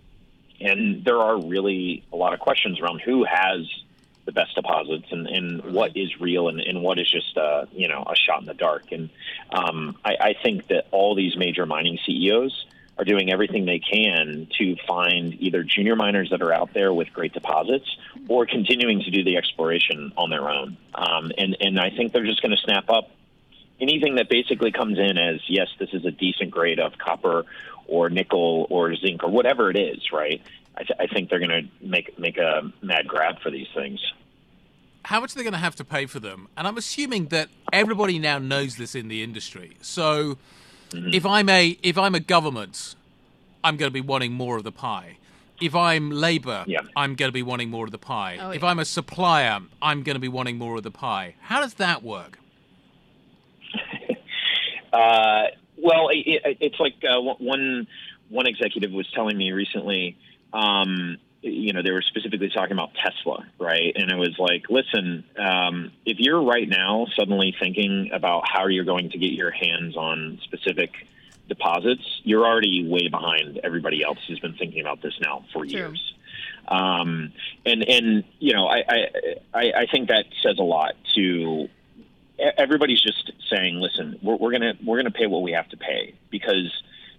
[0.60, 3.60] and there are really a lot of questions around who has
[4.25, 7.88] the best deposits and, and what is real and, and what is just a, you
[7.88, 9.10] know a shot in the dark and
[9.51, 12.65] um, I, I think that all these major mining CEOs
[12.97, 17.13] are doing everything they can to find either junior miners that are out there with
[17.13, 17.86] great deposits
[18.27, 20.77] or continuing to do the exploration on their own.
[20.95, 23.12] Um, and, and I think they're just going to snap up
[23.79, 27.45] anything that basically comes in as, yes, this is a decent grade of copper
[27.87, 30.41] or nickel or zinc or whatever it is, right?
[30.75, 33.99] I, th- I think they're going to make, make a mad grab for these things
[35.07, 36.49] how much are they going to have to pay for them?
[36.57, 39.77] And I'm assuming that everybody now knows this in the industry.
[39.81, 40.37] So
[40.89, 41.13] mm-hmm.
[41.13, 42.95] if I'm a if I'm a government,
[43.63, 45.17] I'm going to be wanting more of the pie.
[45.61, 46.81] If I'm labor, yeah.
[46.95, 48.37] I'm going to be wanting more of the pie.
[48.39, 48.67] Oh, if yeah.
[48.67, 51.35] I'm a supplier, I'm going to be wanting more of the pie.
[51.39, 52.37] How does that work?
[54.93, 55.43] Uh,
[55.78, 57.88] well, it, it's like uh, one
[58.30, 60.17] one executive was telling me recently.
[60.54, 63.93] Um, you know, they were specifically talking about Tesla, right?
[63.95, 68.86] And it was like, listen, um, if you're right now suddenly thinking about how you're
[68.86, 70.91] going to get your hands on specific
[71.47, 75.78] deposits, you're already way behind everybody else who's been thinking about this now for True.
[75.78, 76.13] years.
[76.67, 77.32] Um,
[77.65, 79.08] and and you know, I,
[79.54, 81.69] I I think that says a lot to
[82.39, 86.13] everybody's just saying, listen, we're, we're gonna we're gonna pay what we have to pay
[86.30, 86.71] because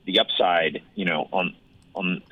[0.05, 1.55] the upside, you know, on
[1.95, 2.23] on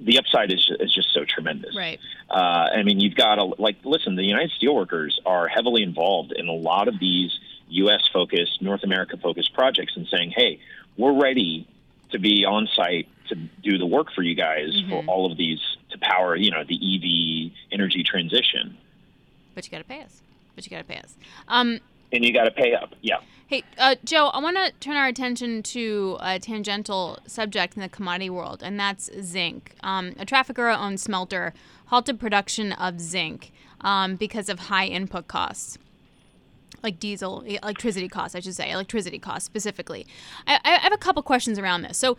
[0.00, 1.76] the upside is, is just so tremendous.
[1.76, 1.98] Right.
[2.30, 2.34] Uh,
[2.74, 4.16] I mean, you've got to like listen.
[4.16, 8.08] The United Steelworkers are heavily involved in a lot of these U.S.
[8.12, 10.60] focused, North America focused projects, and saying, "Hey,
[10.96, 11.66] we're ready
[12.10, 14.90] to be on site to do the work for you guys mm-hmm.
[14.90, 18.76] for all of these to power, you know, the EV energy transition."
[19.54, 20.22] But you got to pay us.
[20.54, 21.16] But you got to pay us.
[21.48, 21.80] Um,
[22.12, 22.94] and you got to pay up.
[23.00, 23.18] Yeah.
[23.46, 27.88] Hey, uh, Joe, I want to turn our attention to a tangential subject in the
[27.88, 29.74] commodity world, and that's zinc.
[29.82, 31.52] Um, a Trafigura owned smelter
[31.86, 35.76] halted production of zinc um, because of high input costs.
[36.82, 40.06] Like diesel, electricity costs, I should say, electricity costs specifically.
[40.46, 41.98] I, I have a couple questions around this.
[41.98, 42.16] So,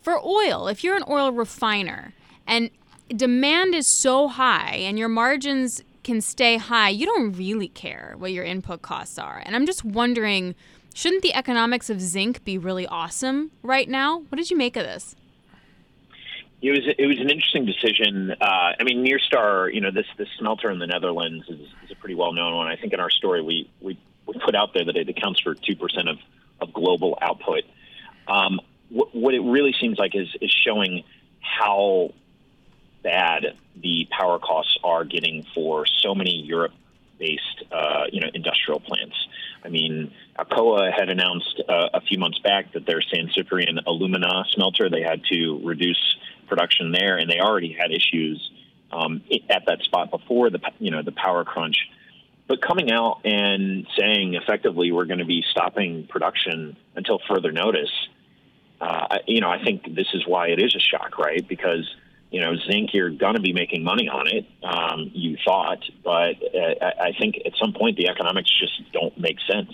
[0.00, 2.14] for oil, if you're an oil refiner
[2.46, 2.70] and
[3.14, 8.30] demand is so high and your margins can stay high, you don't really care what
[8.30, 9.42] your input costs are.
[9.44, 10.54] And I'm just wondering,
[10.94, 14.20] shouldn't the economics of zinc be really awesome right now?
[14.20, 15.16] What did you make of this?
[16.62, 18.30] It was it was an interesting decision.
[18.40, 21.96] Uh, I mean, Nyrstar, you know, this this smelter in the Netherlands is, is a
[21.96, 22.66] pretty well known one.
[22.68, 25.54] I think in our story we we, we put out there that it accounts for
[25.54, 26.18] two percent of
[26.60, 27.64] of global output.
[28.28, 31.04] Um, what, what it really seems like is is showing
[31.40, 32.14] how
[33.06, 39.14] bad the power costs are getting for so many Europe-based, uh, you know, industrial plants.
[39.64, 44.44] I mean, Alcoa had announced uh, a few months back that their San Ciprian alumina
[44.50, 46.16] smelter they had to reduce
[46.48, 48.38] production there, and they already had issues
[48.90, 51.76] um, at that spot before the you know the power crunch.
[52.48, 57.90] But coming out and saying effectively we're going to be stopping production until further notice,
[58.80, 61.46] uh, you know, I think this is why it is a shock, right?
[61.46, 61.86] Because
[62.30, 66.34] you know, zinc, you're going to be making money on it, um, you thought, but
[66.54, 69.72] uh, I think at some point the economics just don't make sense.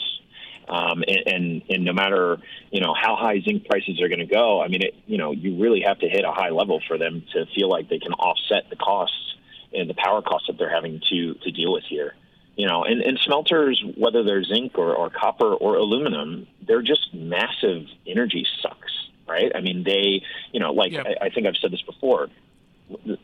[0.69, 2.38] Um, and, and, and no matter,
[2.71, 5.33] you know, how high zinc prices are going to go, I mean, it, you know,
[5.33, 8.12] you really have to hit a high level for them to feel like they can
[8.12, 9.37] offset the costs
[9.75, 12.15] and the power costs that they're having to, to deal with here.
[12.57, 17.12] You know, and, and smelters, whether they're zinc or, or copper or aluminum, they're just
[17.15, 18.93] massive energy sucks
[19.33, 19.53] right?
[19.55, 21.07] I mean, they, you know, like yep.
[21.07, 22.29] I, I, think I've said this before.
[23.05, 23.18] The,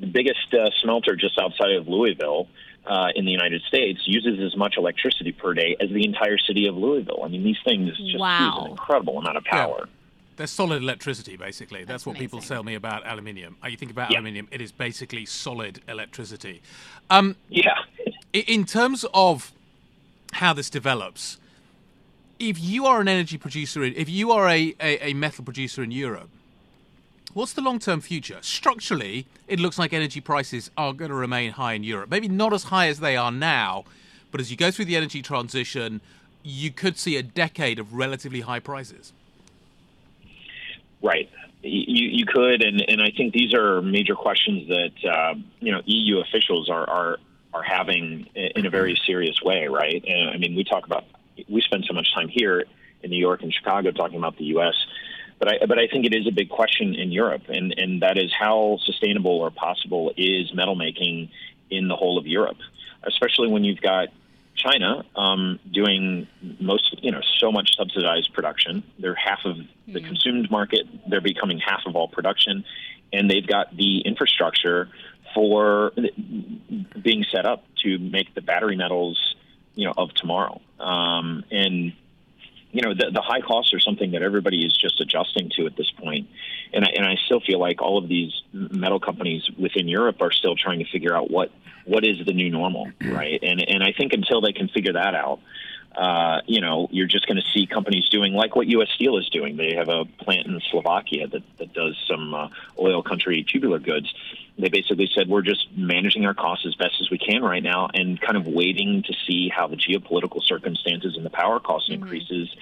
[0.00, 2.48] the biggest uh, smelter just outside of Louisville
[2.86, 6.66] uh, in the United States uses as much electricity per day as the entire city
[6.66, 7.22] of Louisville.
[7.24, 8.54] I mean, these things just wow.
[8.54, 9.80] use an incredible amount of power.
[9.80, 9.92] Yeah.
[10.36, 11.80] They're solid electricity, basically.
[11.80, 12.28] That's, That's what amazing.
[12.28, 13.56] people tell me about aluminium.
[13.62, 14.18] Uh, you think about yeah.
[14.18, 16.60] aluminium, it is basically solid electricity.
[17.08, 17.74] Um, yeah.
[18.32, 19.52] in terms of
[20.32, 21.38] how this develops,
[22.38, 25.92] if you are an energy producer, if you are a, a, a metal producer in
[25.92, 26.28] Europe,
[27.34, 28.38] what's the long term future?
[28.40, 32.10] Structurally, it looks like energy prices are going to remain high in Europe.
[32.10, 33.84] Maybe not as high as they are now,
[34.30, 36.00] but as you go through the energy transition,
[36.42, 39.12] you could see a decade of relatively high prices.
[41.02, 41.28] Right.
[41.62, 45.80] You, you could, and, and I think these are major questions that uh, you know
[45.86, 47.18] EU officials are, are
[47.54, 50.04] are having in a very serious way, right?
[50.34, 51.04] I mean, we talk about
[51.48, 52.64] we spend so much time here
[53.02, 54.74] in New York and Chicago talking about the U.S.
[55.44, 58.16] But I, but I think it is a big question in Europe, and, and that
[58.16, 61.28] is how sustainable or possible is metal making
[61.68, 62.56] in the whole of Europe,
[63.02, 64.08] especially when you've got
[64.54, 66.26] China um, doing
[66.60, 68.82] most, you know, so much subsidized production.
[68.98, 70.06] They're half of the mm.
[70.06, 70.86] consumed market.
[71.10, 72.64] They're becoming half of all production,
[73.12, 74.88] and they've got the infrastructure
[75.34, 75.92] for
[77.02, 79.34] being set up to make the battery metals
[79.74, 80.62] you know of tomorrow.
[80.80, 81.92] Um, and
[82.74, 85.76] you know, the, the high costs are something that everybody is just adjusting to at
[85.76, 86.28] this point.
[86.72, 90.32] And I, and I still feel like all of these metal companies within Europe are
[90.32, 91.52] still trying to figure out what
[91.84, 93.14] what is the new normal, mm-hmm.
[93.14, 93.38] right?
[93.42, 95.38] And and I think until they can figure that out,
[95.96, 98.88] uh, you know, you're just going to see companies doing like what U.S.
[98.94, 99.56] Steel is doing.
[99.56, 104.12] They have a plant in Slovakia that, that does some uh, oil country tubular goods.
[104.58, 107.88] They basically said we're just managing our costs as best as we can right now,
[107.92, 112.02] and kind of waiting to see how the geopolitical circumstances and the power cost mm-hmm.
[112.02, 112.54] increases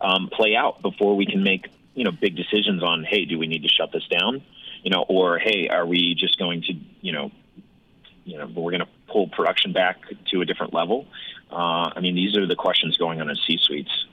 [0.00, 3.46] um, play out before we can make you know big decisions on hey, do we
[3.46, 4.42] need to shut this down,
[4.82, 7.30] you know, or hey, are we just going to you know
[8.24, 9.98] you know, we're going to pull production back
[10.30, 11.06] to a different level.
[11.50, 14.06] Uh, I mean, these are the questions going on in C-suites.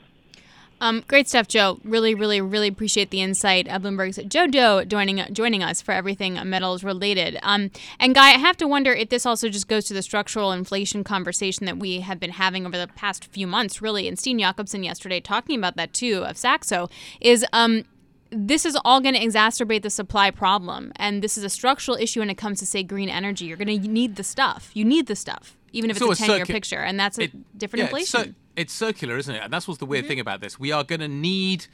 [0.80, 1.80] Um, great stuff, Joe.
[1.84, 3.68] Really, really, really appreciate the insight.
[3.68, 7.40] Uh, Bloomberg's Joe Deaux joining joining us for everything metals related.
[7.42, 10.52] Um, and Guy, I have to wonder if this also just goes to the structural
[10.52, 14.08] inflation conversation that we have been having over the past few months, really.
[14.08, 17.84] And Steen Jakobsen yesterday talking about that too of Saxo is um,
[18.30, 20.92] this is all going to exacerbate the supply problem.
[20.96, 23.46] And this is a structural issue when it comes to, say, green energy.
[23.46, 24.72] You're going to need the stuff.
[24.74, 26.80] You need the stuff, even if it's, it's a 10 year picture.
[26.80, 28.22] And that's a it, different yeah, inflation.
[28.22, 29.44] It's, it's, circular, isn't it?
[29.44, 30.10] And that's what's the weird mm-hmm.
[30.10, 30.60] thing about this.
[30.60, 31.68] We are going to need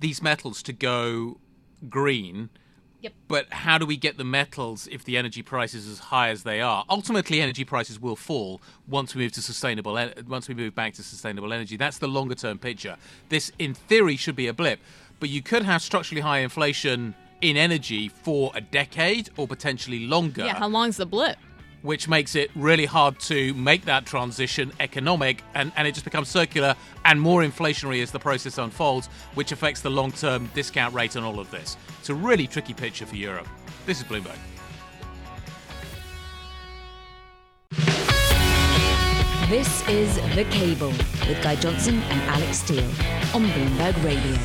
[0.00, 1.38] these metals to go
[1.88, 2.50] green.
[3.00, 3.12] Yep.
[3.28, 6.42] But how do we get the metals if the energy price is as high as
[6.42, 6.86] they are?
[6.88, 9.92] Ultimately, energy prices will fall once we move to sustainable.
[10.26, 12.96] Once we move back to sustainable energy, that's the longer term picture.
[13.28, 14.80] This, in theory, should be a blip
[15.24, 20.44] but you could have structurally high inflation in energy for a decade or potentially longer.
[20.44, 21.38] Yeah, how long's the blip?
[21.80, 26.28] Which makes it really hard to make that transition economic, and, and it just becomes
[26.28, 31.16] circular and more inflationary as the process unfolds, which affects the long term discount rate
[31.16, 31.78] on all of this.
[32.00, 33.48] It's a really tricky picture for Europe.
[33.86, 34.36] This is Bloomberg.
[39.48, 40.88] This is The Cable
[41.28, 42.82] with Guy Johnson and Alix Steel
[43.34, 44.38] on Bloomberg Radio.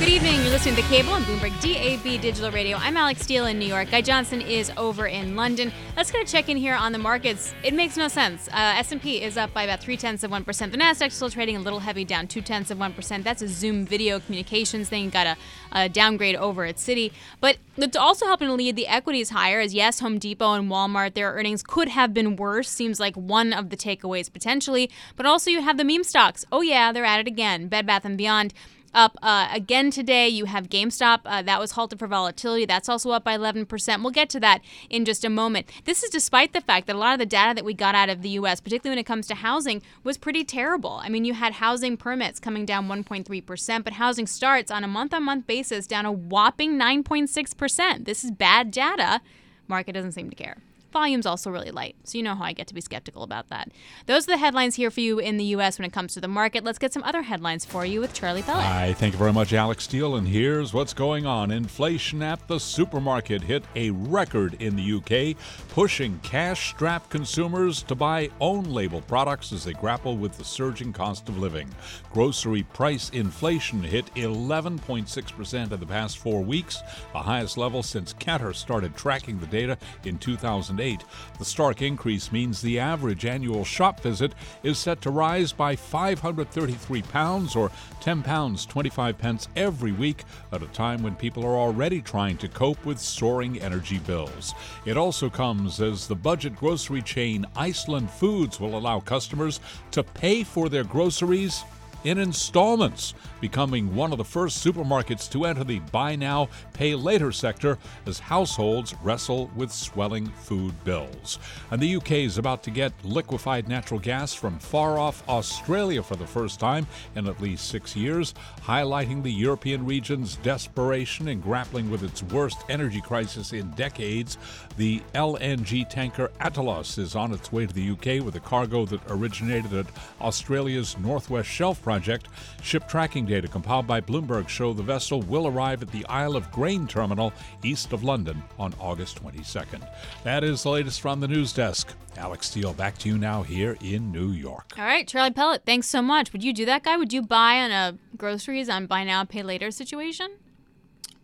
[0.00, 0.40] Good evening.
[0.40, 2.76] You're listening to The Cable on Bloomberg DAB Digital Radio.
[2.78, 3.90] I'm Alix Steel in New York.
[3.90, 5.70] Guy Johnson is over in London.
[5.94, 7.54] Let's get a check in here on the markets.
[7.62, 8.48] It makes no sense.
[8.48, 10.72] Uh, S&P is up by about three tenths of one percent.
[10.72, 13.24] The Nasdaq still trading a little heavy, down two tenths of one percent.
[13.24, 15.10] That's a Zoom video communications thing.
[15.10, 15.36] Got a,
[15.72, 19.60] a downgrade over at Citi, but it's also helping to lead the equities higher.
[19.60, 22.70] As yes, Home Depot and Walmart, their earnings could have been worse.
[22.70, 24.90] Seems like one of the takeaways potentially.
[25.16, 26.44] But also you have the meme stocks.
[26.50, 27.68] Oh yeah, they're at it again.
[27.68, 28.54] Bed Bath and Beyond
[28.92, 30.28] up uh, again today.
[30.28, 32.64] You have GameStop uh, that was halted for volatility.
[32.64, 34.02] That's also up by 11%.
[34.02, 35.70] We'll get to that in just a moment.
[35.84, 38.08] This is despite the fact that a lot of the data that we got out
[38.08, 40.98] of the U.S., particularly when it comes to housing, was pretty terrible.
[41.02, 45.14] I mean, you had housing permits coming down 1.3%, but housing starts on a month
[45.14, 48.04] on month basis down a whopping 9.6%.
[48.04, 49.20] This is bad data.
[49.68, 50.56] Market doesn't seem to care.
[50.92, 53.70] Volume's also really light, so you know how I get to be skeptical about that.
[54.06, 55.78] Those are the headlines here for you in the U.S.
[55.78, 56.64] when it comes to the market.
[56.64, 58.64] Let's get some other headlines for you with Charlie Pellet.
[58.64, 60.16] Hi, thank you very much, Alix Steel.
[60.16, 61.52] And here's what's going on.
[61.52, 65.36] Inflation at the supermarket hit a record in the UK,
[65.68, 70.92] pushing cash strapped consumers to buy own label products as they grapple with the surging
[70.92, 71.68] cost of living.
[72.12, 78.54] Grocery price inflation hit 11.6% in the past four weeks, the highest level since Kantar
[78.54, 80.79] started tracking the data in 2000.
[80.80, 81.04] 2008.
[81.38, 87.02] The stark increase means the average annual shop visit is set to rise by 533
[87.02, 92.00] pounds or 10 pounds 25 pence every week at a time when people are already
[92.00, 94.54] trying to cope with soaring energy bills.
[94.86, 99.60] It also comes as the budget grocery chain Iceland Foods will allow customers
[99.92, 101.64] to pay for their groceries
[102.04, 107.32] in installments, becoming one of the first supermarkets to enter the buy now, pay later
[107.32, 111.38] sector as households wrestle with swelling food bills.
[111.70, 116.16] And the UK is about to get liquefied natural gas from far off Australia for
[116.16, 121.90] the first time in at least six years, highlighting the European region's desperation in grappling
[121.90, 124.38] with its worst energy crisis in decades.
[124.76, 129.00] The LNG tanker Atalos is on its way to the UK with a cargo that
[129.08, 129.86] originated at
[130.20, 132.28] Australia's Northwest Shelf project.
[132.62, 136.50] Ship tracking data compiled by Bloomberg show the vessel will arrive at the Isle of
[136.50, 139.88] Grain terminal east of London on August 22nd.
[140.24, 141.94] That is the latest from the news desk.
[142.16, 144.72] Alix Steel, back to you now here in New York.
[144.76, 146.32] All right, Charlie Pellet, thanks so much.
[146.32, 146.96] Would you do that, guy?
[146.96, 150.32] Would you buy on a groceries on buy now, pay later situation?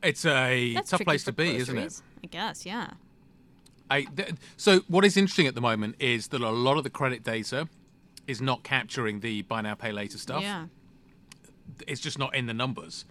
[0.00, 2.02] It's a That's tough place to be, groceries, isn't it?
[2.22, 2.90] I guess, yeah.
[3.90, 6.90] I, th- so what is interesting at the moment is that a lot of the
[6.90, 7.68] credit data
[8.28, 10.42] is not capturing the buy now pay later stuff.
[10.42, 10.66] Yeah.
[11.86, 13.04] It's just not in the numbers.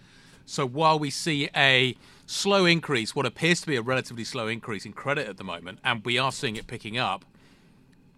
[0.44, 4.86] So while we see a slow increase, what appears to be a relatively slow increase
[4.86, 7.24] in credit at the moment, and we are seeing it picking up,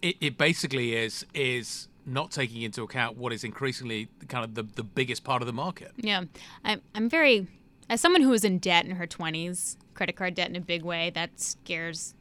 [0.01, 4.63] it, it basically is is not taking into account what is increasingly kind of the,
[4.63, 5.91] the biggest part of the market.
[5.97, 6.23] Yeah.
[6.63, 7.47] I'm, I'm very,
[7.89, 10.83] as someone who was in debt in her 20s, credit card debt in a big
[10.83, 12.15] way, that scares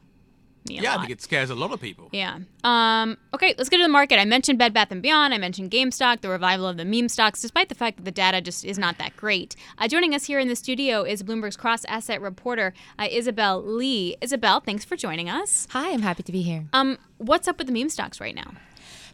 [0.68, 0.98] me a yeah, lot.
[0.98, 2.08] I think it scares a lot of people.
[2.12, 2.38] Yeah.
[2.64, 4.18] Um, okay, let's get to the market.
[4.18, 5.32] I mentioned Bed Bath & Beyond.
[5.32, 8.40] I mentioned GameStop, the revival of the meme stocks, despite the fact that the data
[8.40, 9.56] just is not that great.
[9.78, 14.16] Uh, joining us here in the studio is Bloomberg's cross-asset reporter, uh, Isabelle Lee.
[14.20, 15.66] Isabelle, thanks for joining us.
[15.70, 16.66] Hi, I'm happy to be here.
[16.72, 18.52] Um, what's up with the meme stocks right now?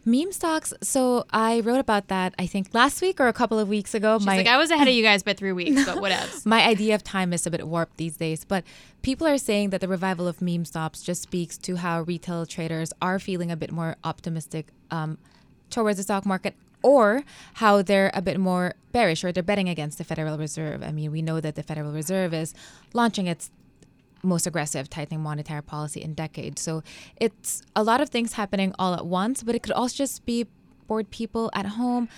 [0.05, 0.71] Meme stocks.
[0.81, 2.35] So I wrote about that.
[2.37, 4.19] I think last week or a couple of weeks ago.
[4.19, 6.45] She's like, I was ahead of you guys by three weeks, but what else?
[6.45, 8.63] My idea of time is a bit warped these days, but
[9.01, 12.93] people are saying that the revival of meme stocks just speaks to how retail traders
[13.01, 15.17] are feeling a bit more optimistic um,
[15.71, 17.23] towards the stock market or
[17.55, 20.83] how they're a bit more bearish or they're betting against the Federal Reserve.
[20.83, 22.53] I mean, we know that the Federal Reserve is
[22.93, 23.49] launching its
[24.25, 26.61] most aggressive tightening monetary policy in decades.
[26.61, 26.83] So
[27.17, 30.47] it's a lot of things happening all at once, but it could also just be
[30.87, 32.09] bored people at home.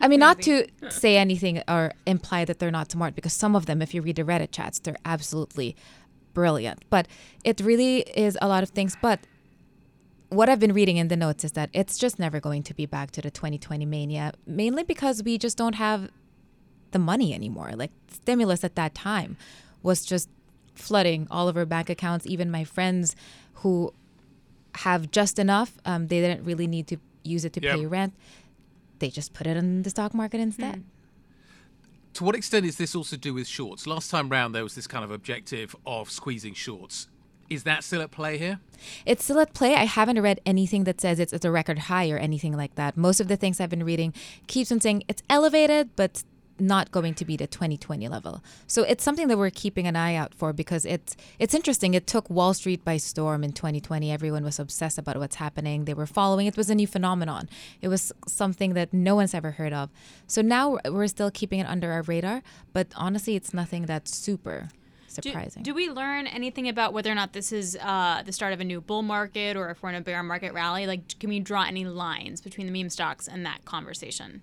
[0.00, 3.66] I mean, not to say anything or imply that they're not smart, because some of
[3.66, 5.76] them, if you read the Reddit chats, they're absolutely
[6.32, 6.84] brilliant.
[6.90, 7.08] But
[7.44, 8.96] it really is a lot of things.
[9.00, 9.20] But
[10.28, 12.86] what I've been reading in the notes is that it's just never going to be
[12.86, 16.10] back to the 2020 mania, mainly because we just don't have
[16.90, 17.72] the money anymore.
[17.74, 19.36] Like stimulus at that time
[19.82, 20.28] was just
[20.74, 22.26] flooding all of our bank accounts.
[22.26, 23.14] Even my friends
[23.54, 23.92] who
[24.76, 27.76] have just enough, um, they didn't really need to use it to Yep.
[27.76, 28.14] pay rent.
[28.98, 30.84] They just put it in the stock market instead.
[32.14, 33.86] To what extent is this also to do with shorts?
[33.86, 37.08] Last time round, there was this kind of objective of squeezing shorts.
[37.50, 38.60] Is that still at play here?
[39.04, 39.74] It's still at play.
[39.74, 42.96] I haven't read anything that says it's at a record high or anything like that.
[42.96, 44.14] Most of the things I've been reading
[44.46, 46.22] keeps on saying it's elevated, but
[46.58, 48.42] not going to be the 2020 level.
[48.66, 51.94] So it's something that we're keeping an eye out for because it's it's interesting.
[51.94, 54.10] It took Wall Street by storm in 2020.
[54.10, 55.84] Everyone was obsessed about what's happening.
[55.84, 56.46] They were following.
[56.46, 57.48] It was a new phenomenon.
[57.80, 59.90] It was something that no one's ever heard of.
[60.26, 64.68] So now we're still keeping it under our radar, but honestly, it's nothing that's super
[65.20, 65.62] Do, surprising.
[65.62, 68.64] do we learn anything about whether or not this is uh, the start of a
[68.64, 70.86] new bull market or if we're in a bear market rally?
[70.86, 74.42] Like, can we draw any lines between the meme stocks and that conversation?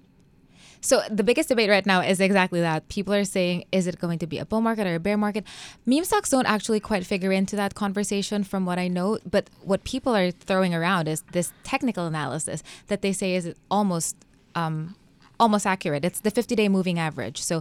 [0.82, 2.90] So the biggest debate right now is exactly that.
[2.90, 5.46] People are saying, is it going to be a bull market or a bear market?
[5.86, 9.20] Meme stocks don't actually quite figure into that conversation from what I know.
[9.30, 14.16] But what people are throwing around is this technical analysis that they say is almost
[14.56, 14.96] um,
[15.42, 16.06] almost accurate.
[16.06, 17.42] It's the 50-day moving average.
[17.42, 17.56] So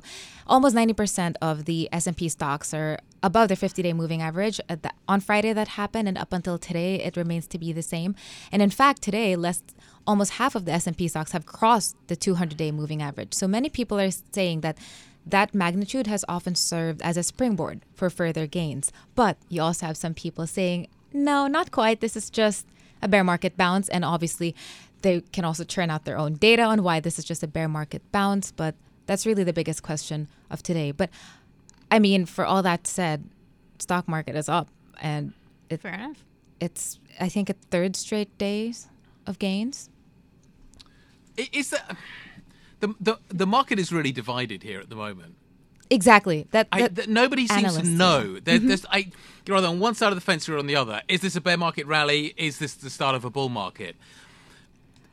[0.47, 4.61] almost 90% of the S&P stocks are above their 50-day moving average.
[4.69, 7.83] Uh, the- on Friday that happened and up until today it remains to be the
[7.83, 8.15] same.
[8.53, 9.63] And in fact, today less
[10.07, 13.33] almost half of the S&P stocks have crossed the 200-day moving average.
[13.35, 14.77] So many people are saying that
[15.27, 18.93] that magnitude has often served as a springboard for further gains.
[19.15, 22.01] But you also have some people saying, no, not quite.
[22.01, 22.67] This is just
[23.03, 23.89] a bear market bounce.
[23.89, 24.55] And obviously,
[25.03, 27.69] they can also churn out their own data on why this is just a bear
[27.69, 28.51] market bounce.
[28.51, 28.75] But
[29.07, 30.93] that's really the biggest question of today.
[30.93, 31.11] But
[31.91, 33.25] I mean, for all that said,
[33.79, 34.69] stock market is up,
[35.01, 35.33] and
[35.69, 36.25] it, Fair enough.
[36.61, 38.89] it's I think a third straight days
[39.27, 39.89] of gains.
[41.39, 41.97] I- Is that
[42.81, 45.35] the the the market is really divided here at the moment?
[45.93, 46.47] Exactly.
[46.53, 48.35] That, I, that nobody seems to know.
[48.35, 48.41] yeah.
[48.45, 48.69] There, Mhm.
[48.69, 49.11] There's, I,
[49.45, 51.03] you're either on one side of the fence or on the other.
[51.09, 52.33] Is this a bear market rally?
[52.37, 53.97] Is this the start of a bull market?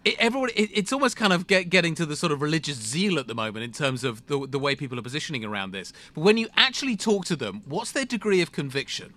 [0.07, 3.19] It, everyone, it, it's almost kind of get, getting to the sort of religious zeal
[3.19, 5.91] at the moment in terms of the, the way people are positioning around this.
[6.13, 9.13] But when you actually talk to them, what's their degree of conviction?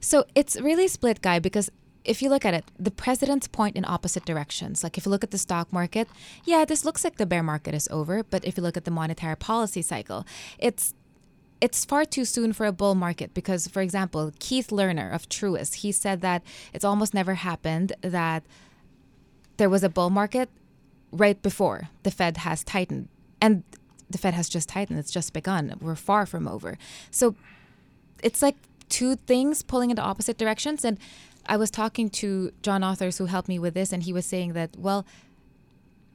[0.00, 1.70] So it's really split, guy, because
[2.04, 4.82] if you look at it, the presidents point in opposite directions.
[4.82, 6.08] Like if you look at the stock market,
[6.44, 8.22] yeah, this looks like the bear market is over.
[8.22, 10.26] But if you look at the monetary policy cycle,
[10.58, 10.92] it's
[11.62, 15.76] it's far too soon for a bull market because, for example, Keith Lerner of Truist,
[15.76, 16.42] he said that
[16.74, 18.42] it's almost never happened that
[19.62, 20.48] there was a bull market
[21.12, 23.06] right before the Fed has tightened.
[23.40, 23.62] And
[24.10, 24.98] the Fed has just tightened.
[24.98, 25.78] It's just begun.
[25.80, 26.76] We're far from over.
[27.12, 27.36] So
[28.24, 28.56] it's like
[28.88, 30.84] two things pulling into opposite directions.
[30.84, 30.98] And
[31.46, 34.54] I was talking to John Authers who helped me with this, and he was saying
[34.54, 35.06] that, well,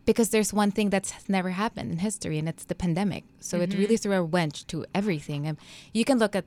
[0.05, 3.23] because there's one thing that's never happened in history, and it's the pandemic.
[3.39, 3.77] So it Mhm.
[3.77, 5.47] really threw a wrench to everything.
[5.47, 5.57] And
[5.93, 6.43] you can look at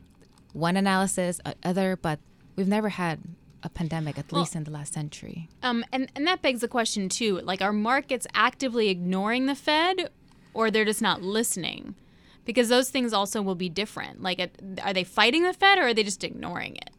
[0.53, 2.19] one analysis, other, but
[2.57, 3.21] we've never had
[3.63, 5.49] a pandemic, at Well- least in the last century.
[5.63, 7.41] Um, and, and that begs the question, too.
[7.41, 10.11] Like, are markets actively ignoring the Fed
[10.55, 11.95] or they're just not listening?
[12.45, 14.23] Because those things also will be different.
[14.23, 14.41] Like,
[14.83, 16.91] are they fighting the Fed or are they just ignoring it?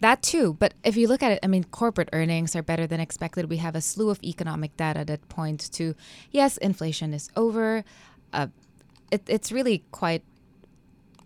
[0.00, 0.54] That too.
[0.58, 3.48] But if you look at it, I mean, corporate earnings are better than expected.
[3.48, 5.94] We have a slew of economic data that points to
[6.30, 7.84] yes, inflation is over.
[8.32, 8.48] Uh,
[9.10, 10.22] it, it's really quite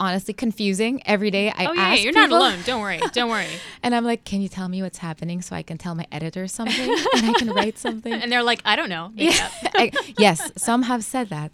[0.01, 1.51] honestly confusing every day.
[1.51, 2.59] I oh yeah, ask you're not alone.
[2.65, 3.01] Don't worry.
[3.13, 3.49] Don't worry.
[3.83, 6.47] and I'm like, can you tell me what's happening so I can tell my editor
[6.47, 8.13] something and I can write something?
[8.23, 9.11] and they're like, I don't know.
[9.15, 9.49] Yeah.
[9.75, 11.53] I- yes, some have said that.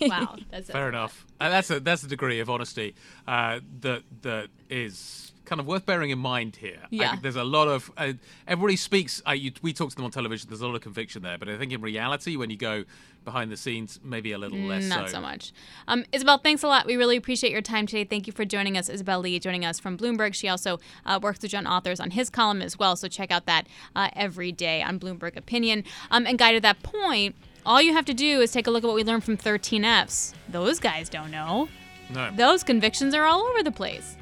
[0.00, 1.24] wow, that's Fair enough.
[1.40, 2.94] Uh, that's a that's a degree of honesty
[3.26, 6.78] uh, that that is kind of worth bearing in mind here.
[6.88, 7.10] Yeah.
[7.10, 8.14] think there's a lot of uh,
[8.48, 9.20] everybody speaks.
[9.28, 10.48] Uh, you, we talk to them on television.
[10.48, 12.84] There's a lot of conviction there, but I think in reality, when you go
[13.26, 14.86] behind the scenes, maybe a little less.
[14.86, 15.52] Not so much.
[15.88, 16.86] Um, Isabelle, thanks a lot.
[16.86, 18.04] We really appreciate your time today.
[18.04, 18.88] Thank you for joining us.
[18.88, 20.32] Isabelle Lee joining us from Bloomberg.
[20.32, 22.96] She also uh, works with John Authers on his column as well.
[22.96, 25.84] So check out that uh, every day on Bloomberg Opinion.
[26.10, 27.36] Um, and Guy, to that point,
[27.66, 30.32] all you have to do is take a look at what we learned from 13Fs.
[30.48, 31.68] Those guys don't know.
[32.08, 32.30] No.
[32.34, 34.16] Those convictions are all over the place.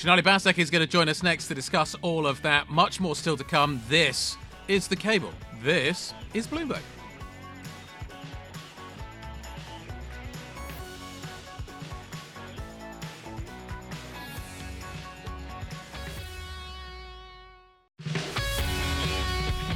[0.00, 2.70] Sonali Basak is going to join us next to discuss all of that.
[2.70, 3.82] Much more still to come.
[3.86, 5.30] This is the cable.
[5.62, 6.80] This is Bloomberg.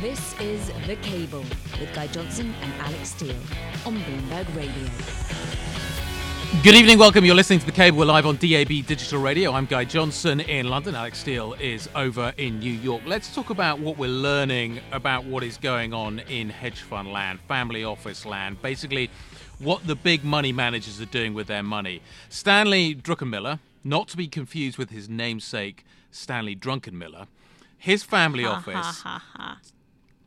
[0.01, 1.45] This is The Cable
[1.79, 3.37] with Guy Johnson and Alix Steel
[3.85, 5.44] on Bloomberg Radio.
[6.65, 7.27] Good evening, welcome.
[7.27, 7.99] You're listening to The Cable.
[7.99, 9.53] We're live on DAB Digital Radio.
[9.53, 10.95] I'm Guy Johnson in London.
[10.95, 13.03] Alix Steel is over in New York.
[13.05, 17.41] Let's talk about what we're learning about what is going on in hedge fund land,
[17.49, 19.11] family office land, basically
[19.59, 22.01] what the big money managers are doing with their money.
[22.31, 27.27] Stanley Druckenmiller, not to be confused with his namesake, Stanley Drunkenmiller,
[27.77, 29.05] his family office.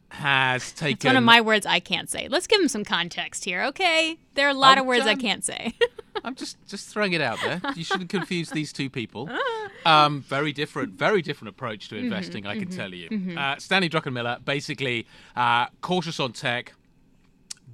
[0.09, 0.93] Has taken.
[0.95, 2.27] It's one of my words I can't say.
[2.29, 4.17] Let's give him some context here, okay?
[4.35, 5.21] There are a lot Oh, of words I John.
[5.21, 5.73] can't say.
[6.23, 7.61] I'm just just throwing it out there.
[7.75, 9.29] You shouldn't confuse these two people.
[9.85, 12.45] Um, very different, very different approach to Mm-hmm, investing.
[12.45, 13.09] I can mhm, tell you.
[13.09, 13.37] mhm.
[13.37, 16.73] Uh, Stanley Druckenmiller, basically uh, cautious on tech,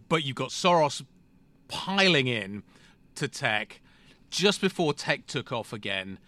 [0.09, 1.03] but you've got Soros
[1.69, 2.61] piling in
[3.15, 3.81] to tech
[4.29, 6.19] just before tech took off again.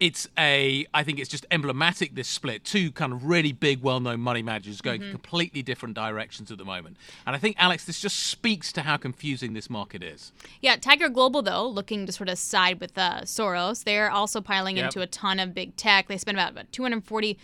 [0.00, 2.14] It's a, I think it's just emblematic.
[2.14, 5.10] This split, two kind of really big, well-known money managers going Mhm.
[5.10, 6.96] completely different directions at the moment.
[7.26, 10.32] And I think Alix, this just speaks to how confusing this market is.
[10.62, 13.84] Yeah, Tiger Global, though, looking to sort of side with uh, Soros.
[13.84, 14.86] They're also piling Yep.
[14.86, 16.08] into a ton of big tech.
[16.08, 17.36] They spent about, about $241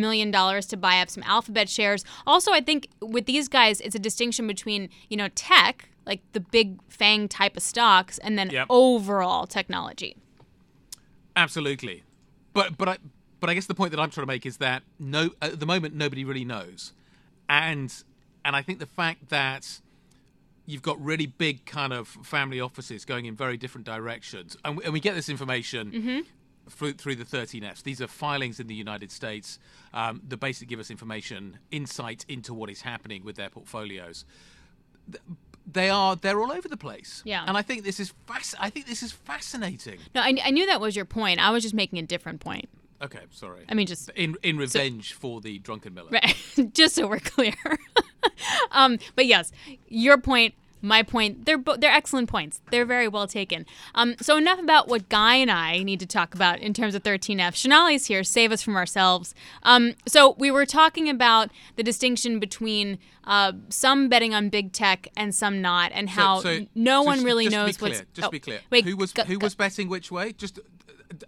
[0.00, 2.04] million to buy up some Alphabet shares.
[2.26, 6.40] Also, I think with these guys, it's a distinction between, you know, tech, like the
[6.40, 8.68] big FANG type of stocks, and then Yep.
[8.70, 10.16] overall technology.
[11.38, 12.02] Absolutely,
[12.52, 12.96] but but I
[13.38, 15.66] but I guess the point that I'm trying to make is that no at the
[15.66, 16.92] moment nobody really knows,
[17.48, 17.94] and
[18.44, 19.80] and I think the fact that
[20.66, 24.84] you've got really big kind of family offices going in very different directions, and we,
[24.84, 25.92] and we get this information.
[25.92, 26.24] Mhm.
[26.70, 27.82] Through, through the 13Fs.
[27.82, 29.58] These are filings in the United States
[29.94, 34.26] um, that basically give us information, insight into what is happening with their portfolios.
[35.72, 37.22] Th- They are they're all over the place.
[37.24, 37.44] Yeah.
[37.46, 39.98] And I think this is fasc- I think this is fascinating.
[40.14, 41.40] No, I, I knew that was your point.
[41.40, 42.68] I was just making a different point.
[43.00, 43.64] Okay, sorry.
[43.68, 46.10] I mean, just in in revenge for the drunken Miller.
[46.10, 46.34] Right.
[46.74, 47.54] Just so we're clear.
[48.72, 49.52] um, but yes,
[49.86, 52.60] your point, my point, they're bo- they're excellent points.
[52.70, 53.66] They're very well taken.
[53.94, 57.02] Um, so enough about what Guy and I need to talk about in terms of
[57.02, 57.54] 13F.
[57.54, 59.34] Sonali's here, save us from ourselves.
[59.62, 65.08] Um, so we were talking about the distinction between uh, some betting on big tech
[65.16, 67.90] and some not, and how so n- no one really just to be knows clear,
[67.90, 68.04] what's.
[68.14, 68.60] Just oh, be clear.
[68.70, 70.32] Wait, who was go- who go- was betting which way?
[70.32, 70.60] Just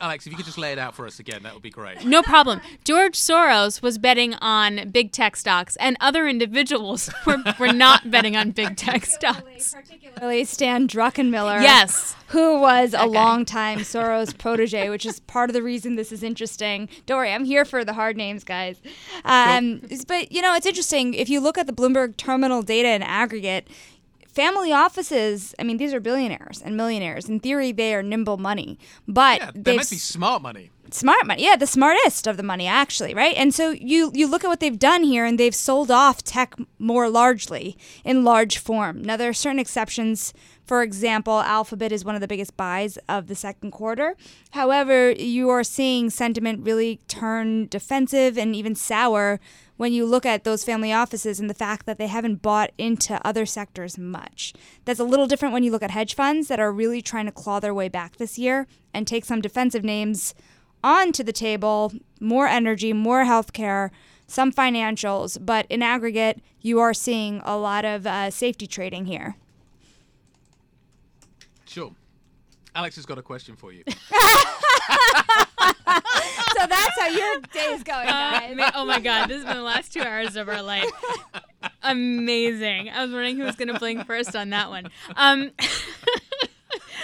[0.01, 2.05] Alix, if you could just lay it out for us again, that would be great.
[2.05, 2.61] No problem.
[2.85, 8.37] George Soros was betting on big tech stocks, and other individuals were, were not betting
[8.37, 9.75] on big tech stocks.
[9.75, 11.63] Particularly Stan Druckenmiller.
[11.63, 12.15] Yes.
[12.29, 13.13] Who was That a guy.
[13.13, 16.89] longtime Soros protege, which is part of the reason this is interesting.
[17.07, 18.81] Don't worry, I'm here for the hard names, guys.
[19.25, 21.15] Um, But, you know, it's interesting.
[21.15, 23.67] If you look at the Bloomberg terminal data in aggregate,
[24.31, 27.29] family offices, I mean, these are billionaires and millionaires.
[27.29, 28.79] In theory, they are nimble money.
[29.07, 30.71] But Yeah, they must be smart money.
[30.95, 33.37] Smart money yeah the smartest of the money actually right?
[33.37, 36.55] And so you you look at what they've done here and they've sold off tech
[36.79, 39.03] more largely in large form.
[39.03, 40.33] Now there are certain exceptions.
[40.65, 44.17] For example alphabet is one of the biggest buys of the second quarter.
[44.53, 49.41] However you are seeing sentiment really turn defensive and even sour
[49.77, 53.19] when you look at those family offices and the fact that they haven't bought into
[53.27, 54.53] other sectors much.
[54.85, 57.33] That's a little different when you look at hedge funds that are really trying to
[57.33, 60.35] claw their way back this year and take some defensive names
[60.83, 63.91] onto the table, more energy, more healthcare,
[64.27, 69.37] some financials, but in aggregate, you are seeing a lot of uh, safety trading here.
[71.67, 71.93] Sure.
[72.75, 73.83] Alix has got a question for you.
[73.89, 73.95] so
[76.67, 78.59] that's how your day's going, guys.
[78.59, 80.89] Uh, oh my god, this has been the last two hours of our life.
[81.83, 82.91] Amazing.
[82.91, 84.91] I was wondering who was going to blink first on that one.
[85.17, 85.51] Um,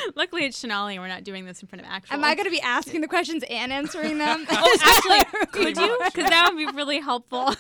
[0.15, 0.95] Luckily, it's Sonali.
[0.95, 2.15] And we're not doing this in front of actual.
[2.15, 4.47] Am I going to be asking the questions and answering them?
[4.51, 5.99] oh, actually, could you?
[6.05, 7.55] Because that would be really helpful.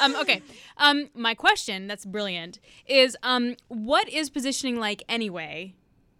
[0.00, 0.42] um, okay.
[0.76, 5.74] Um, my question, that's brilliant, is um, what is positioning like anyway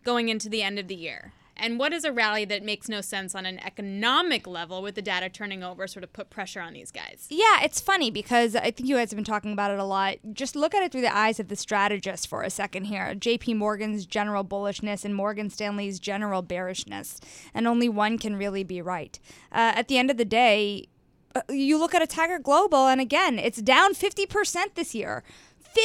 [0.04, 1.32] going into the end of the year?
[1.58, 5.02] And what is a rally that makes no sense on an economic level with the
[5.02, 7.26] data turning over, sort of put pressure on these guys?
[7.30, 10.16] Yeah, it's funny because I think you guys have been talking about it a lot.
[10.32, 13.14] Just look at it through the eyes of the strategist for a second here.
[13.14, 17.20] JP Morgan's general bullishness and Morgan Stanley's general bearishness.
[17.52, 19.18] And only one can really be right.
[19.52, 20.88] Uh, at the end of the day,
[21.34, 25.22] uh, you look at a Tiger Global, and again, it's down 50% this year.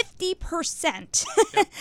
[0.02, 1.26] 50%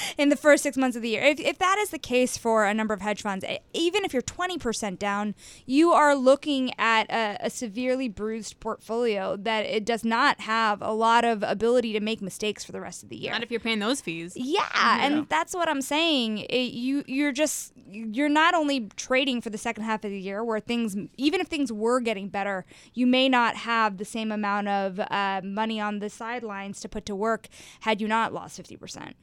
[0.18, 1.22] in the first six months of the year.
[1.22, 4.22] If, if that is the case for a number of hedge funds, even if you're
[4.22, 5.34] 20% down,
[5.66, 10.92] you are looking at a, a, severely bruised portfolio that it does not have a
[10.92, 13.32] lot of ability to make mistakes for the rest of the year.
[13.32, 14.34] Not if you're paying those fees.
[14.36, 15.06] Yeah, yeah.
[15.06, 16.38] and that's what I'm saying.
[16.38, 20.42] It, you you're just you're not only trading for the second half of the year
[20.44, 24.68] where things even if things were getting better, you may not have the same amount
[24.68, 27.48] of uh, money on the sidelines to put to work
[27.80, 29.14] had not lost 50%.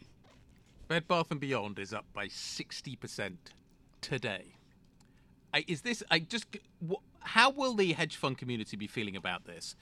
[0.87, 3.37] Bed Bath and Beyond is up by 60%
[4.01, 4.55] today.
[5.53, 6.45] I, is this I just
[7.21, 9.75] how will the hedge fund community be feeling about this?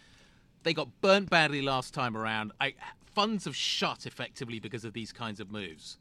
[0.64, 2.52] They got burnt badly last time around.
[2.60, 2.74] I,
[3.14, 5.98] funds have shut effectively because of these kinds of moves.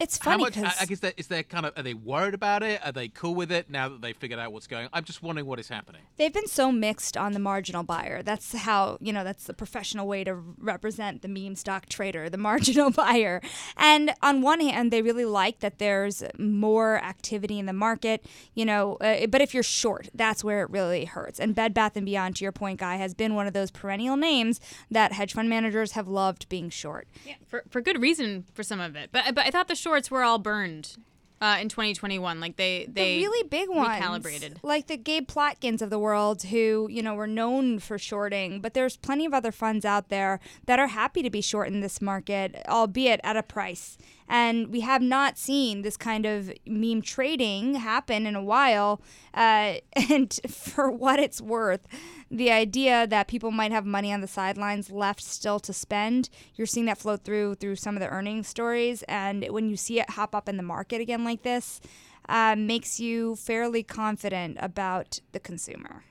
[0.00, 2.62] It's funny because I, I guess there, is there kind of are they worried about
[2.62, 2.80] it?
[2.82, 4.84] Are they cool with it now that they've figured out what's going?
[4.84, 4.90] on?
[4.94, 6.00] I'm just wondering what is happening.
[6.16, 8.22] They've been so mixed on the marginal buyer.
[8.22, 12.38] That's how you know that's the professional way to represent the meme stock trader, the
[12.50, 13.42] marginal buyer.
[13.76, 18.24] And on one hand, they really like that there's more activity in the market.
[18.54, 21.38] You know, uh, but if you're short, that's where it really hurts.
[21.38, 24.16] And Bed Bath and Beyond, to your point, guy, has been one of those perennial
[24.16, 27.06] names that hedge fund managers have loved being short.
[27.26, 29.10] Yeah, for for good reason for some of it.
[29.12, 30.96] But but I thought the short shorts were all burned.
[31.42, 35.80] Uh, in 2021, like they they the really big ones, recalibrated, like the Gabe Plotkins
[35.80, 38.60] of the world, who you know were known for shorting.
[38.60, 41.80] But there's plenty of other funds out there that are happy to be short in
[41.80, 43.96] this market, albeit at a price.
[44.30, 49.02] And we have not seen this kind of meme trading happen in a while.
[49.34, 49.78] Uh,
[50.08, 51.86] and for what it's worth,
[52.30, 56.66] the idea that people might have money on the sidelines left still to spend, you're
[56.66, 59.02] seeing that flow through through some of the earnings stories.
[59.08, 61.80] And when you see it hop up in the market again like this,
[62.28, 66.04] uh, makes you fairly confident about the consumer.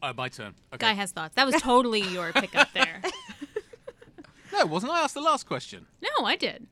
[0.00, 0.54] Oh, my turn.
[0.72, 0.86] Okay.
[0.86, 1.34] Guy has thoughts.
[1.34, 3.02] That was totally your pickup there.
[4.52, 5.86] no, wasn't I asked the last question?
[6.02, 6.66] No, I did.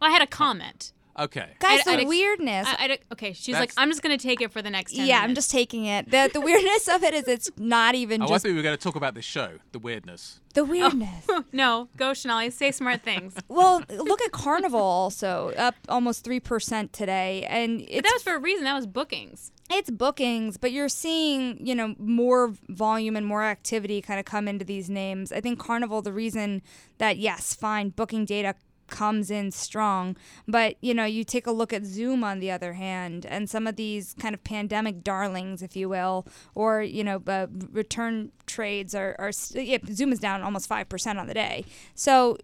[0.00, 0.92] I had a comment.
[1.18, 1.48] Okay.
[1.60, 2.66] Guys, I, the I, weirdness.
[2.68, 5.06] I, okay, she's That's, like, I'm just going to take it for the next 10
[5.06, 5.28] Yeah, minutes.
[5.28, 6.10] I'm just taking it.
[6.10, 8.44] The, the weirdness of it is it's not even oh, just.
[8.44, 10.40] I thought we were going to talk about this show, the weirdness.
[10.54, 11.24] The oh, weirdness.
[11.28, 12.50] Oh, no, go Sonali.
[12.50, 13.34] Say smart things.
[13.48, 17.46] well, look at Carnival also, up almost 3% today.
[17.48, 18.64] and But that was for a reason.
[18.64, 19.52] That was bookings.
[19.70, 24.46] It's bookings, but you're seeing, you know, more volume and more activity kind of come
[24.46, 25.32] into these names.
[25.32, 26.60] I think Carnival, the reason
[26.98, 28.56] that, yes, fine, booking data
[28.86, 30.16] comes in strong.
[30.46, 33.66] But, you know, you take a look at Zoom on the other hand, and some
[33.66, 38.94] of these kind of pandemic darlings, if you will, or, you know, uh, return trades
[38.94, 41.64] are, are yeah, Zoom is down almost 5% on the day.
[41.94, 42.38] So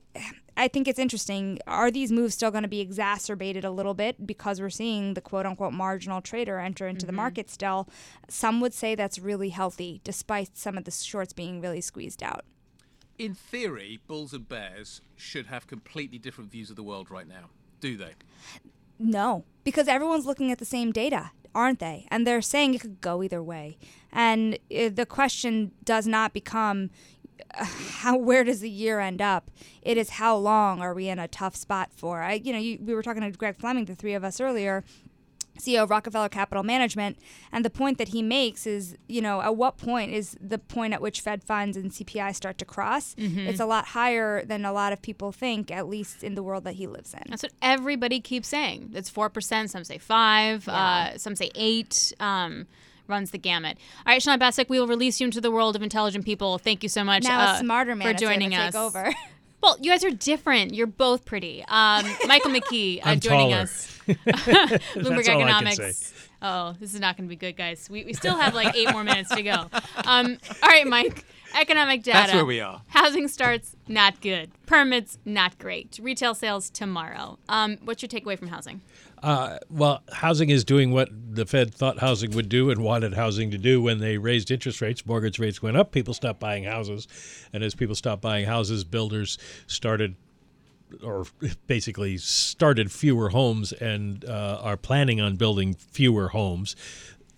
[0.57, 1.59] I think it's interesting.
[1.67, 5.21] Are these moves still going to be exacerbated a little bit because we're seeing the
[5.21, 7.07] quote unquote marginal trader enter into mm-hmm.
[7.07, 7.89] the market still?
[8.29, 12.45] Some would say that's really healthy, despite some of the shorts being really squeezed out
[13.21, 17.51] in theory, bulls and bears should have completely different views of the world right now,
[17.79, 18.15] do they?
[18.99, 22.07] No, because everyone's looking at the same data, aren't they?
[22.11, 23.77] And they're saying it could go either way.
[24.11, 26.89] And uh, the question does not become
[27.55, 27.67] uh,
[27.99, 29.51] how where does the year end up?
[29.83, 32.23] It is how long are we in a tough spot for?
[32.23, 34.83] I, you know, you, we were talking to Greg Fleming, the three of us earlier,
[35.61, 37.19] CEO of Rockefeller Capital Management,
[37.53, 40.93] and the point that he makes is, you know, at what point is the point
[40.93, 43.15] at which Fed funds and CPI start to cross?
[43.15, 43.41] Mm-hmm.
[43.41, 46.65] It's a lot higher than a lot of people think, at least in the world
[46.65, 47.23] that he lives in.
[47.29, 48.93] That's what everybody keeps saying.
[48.95, 49.71] It's four percent.
[49.71, 50.67] Some say five.
[50.67, 51.13] Yeah.
[51.15, 52.13] Uh, some say eight.
[52.21, 52.67] Um,
[53.11, 53.77] runs the gamut.
[54.07, 56.59] All right, Sonali Basak, we will release you into the world of intelligent people.
[56.59, 58.77] Thank you so much now uh, a smarter man for joining us.
[58.77, 59.13] over.
[59.63, 60.75] Well, you guys are different.
[60.75, 61.65] You're both pretty.
[61.69, 63.63] Um, Michael McKee uh, joining taller.
[63.63, 63.99] us.
[64.09, 66.15] Bloomberg Economics.
[66.43, 67.89] Oh, this is not going to be good, guys.
[67.91, 69.67] We, we still have like eight more minutes to go.
[70.07, 71.25] Um, all right, Mike.
[71.55, 72.17] Economic data.
[72.17, 72.83] That's where we are.
[72.89, 74.51] Housing starts not good.
[74.67, 75.99] Permits not great.
[76.01, 77.39] Retail sales tomorrow.
[77.49, 78.81] Um, what's your takeaway from housing?
[79.23, 83.51] Uh, well, housing is doing what the Fed thought housing would do and wanted housing
[83.51, 85.05] to do when they raised interest rates.
[85.05, 85.93] Mortgage rates went up.
[85.93, 87.07] People stopped buying houses,
[87.53, 90.17] and as people stopped buying houses, builders started
[91.05, 91.25] or
[91.67, 96.75] basically started fewer homes and uh, are planning on building fewer homes.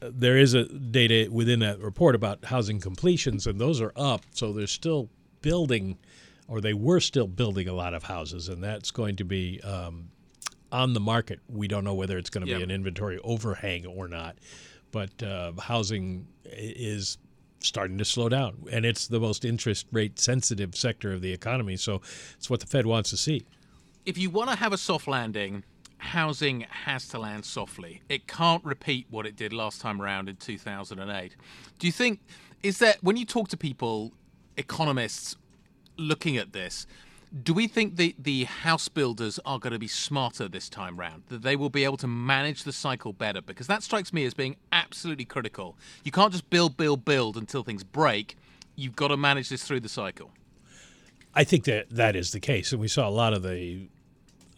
[0.01, 4.25] There is a data within that report about housing completions, and those are up.
[4.33, 5.11] So they're still
[5.43, 5.99] building,
[6.49, 10.09] or they were still building a lot of houses, and that's going to be um,
[10.73, 11.39] on the market.
[11.49, 12.59] We don't know whether it's going to Yeah.
[12.59, 14.37] be an inventory overhang or not,
[14.91, 17.19] but uh, housing is
[17.61, 21.77] starting to slow down, and it's the most interest rate sensitive sector of the economy.
[21.77, 22.01] So
[22.37, 23.47] it's what the Fed wants to see.
[24.05, 25.63] if you want to have a soft landing,
[25.99, 28.03] housing has to land softly.
[28.09, 31.37] It can't repeat what it did last time around in 2008.
[31.79, 32.19] Do you think,
[32.65, 34.11] is that when you talk to people,
[34.57, 35.37] economists
[35.97, 36.85] looking at this,
[37.41, 41.23] do we think the, the house builders are going to be smarter this time round?
[41.29, 43.41] That they will be able to manage the cycle better?
[43.41, 45.77] Because that strikes me as being absolutely critical.
[46.05, 48.37] You can't just build, build, build until things break.
[48.77, 50.31] You've got to manage this through the cycle.
[51.35, 53.89] I think that that is the case, and we saw a lot of the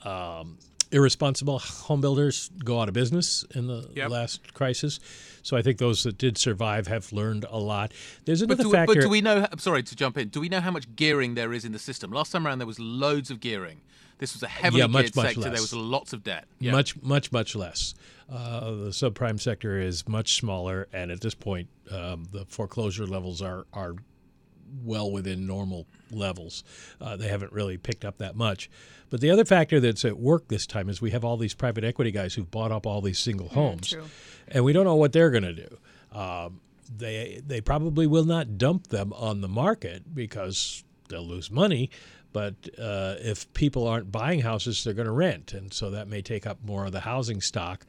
[0.02, 0.58] um,
[0.94, 4.10] irresponsible home builders go out of business in the Yep.
[4.10, 5.00] last crisis.
[5.42, 7.92] So I think those that did survive have learned a lot.
[8.24, 8.94] There's But another do, factor.
[8.94, 9.46] but do we know?
[9.50, 10.28] I'm sorry to jump in.
[10.28, 12.12] Do we know how much gearing there is in the system?
[12.12, 13.80] Last time around, there was loads of gearing.
[14.18, 15.40] This was a heavily Yeah, much, geared much sector.
[15.42, 16.46] There was lots of debt.
[16.60, 16.70] Yeah.
[16.72, 17.94] Much, much, much less.
[18.30, 23.42] Uh, the subprime sector is much smaller, and at this point, um, the foreclosure levels
[23.42, 23.96] are are
[24.82, 26.64] well within normal levels.
[27.00, 28.70] Uh, they haven't really picked up that much.
[29.10, 31.84] But the other factor that's at work this time is we have all these private
[31.84, 34.04] equity guys who've bought up all these single homes, true.
[34.48, 35.78] and we don't know what they're going to do.
[36.12, 36.60] Um,
[36.96, 41.90] they they probably will not dump them on the market because they'll lose money.
[42.32, 46.20] But uh, if people aren't buying houses, they're going to rent, and so that may
[46.20, 47.86] take up more of the housing stock.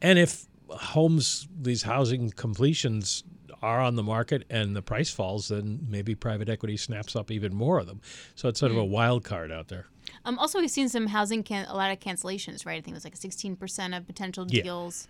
[0.00, 3.24] And if homes, these housing completions
[3.62, 7.54] are on the market and the price falls, then maybe private equity snaps up even
[7.54, 8.00] more of them.
[8.34, 9.86] So it's sort of a wild card out there.
[10.24, 12.78] Um, also, we've seen some housing can- a lot of cancellations, right?
[12.78, 14.62] I think it was like 16% of potential Yeah.
[14.62, 15.08] deals.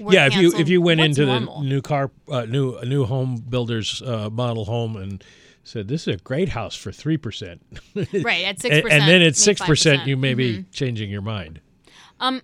[0.00, 1.60] were yeah, if you if you went What's into normal?
[1.60, 5.22] the new car, uh, new a new home builder's uh, model home and
[5.62, 7.62] said this is a great house for three percent,
[7.94, 10.06] Right, at and, 6%, and then at six percent, 5%.
[10.08, 10.64] you may be Mhm.
[10.72, 11.60] changing your mind.
[12.18, 12.42] Um,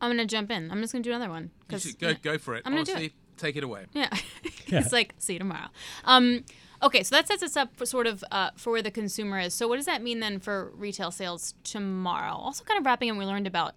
[0.00, 0.70] I'm gonna jump in.
[0.70, 1.44] I'm just gonna do another one.
[1.44, 2.62] You 'cause- go, go for it.
[2.64, 3.12] I'm gonna do it.
[3.36, 3.86] take it away.
[3.92, 4.10] Yeah.
[4.72, 4.80] Yeah.
[4.80, 5.68] it's like, see you tomorrow.
[6.04, 6.44] Um,
[6.82, 9.54] okay, so that sets us up for sort of uh, for where the consumer is.
[9.54, 12.32] So what does that mean then for retail sales tomorrow?
[12.32, 13.74] Also, kind of wrapping in, we learned about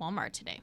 [0.00, 0.60] Walmart today.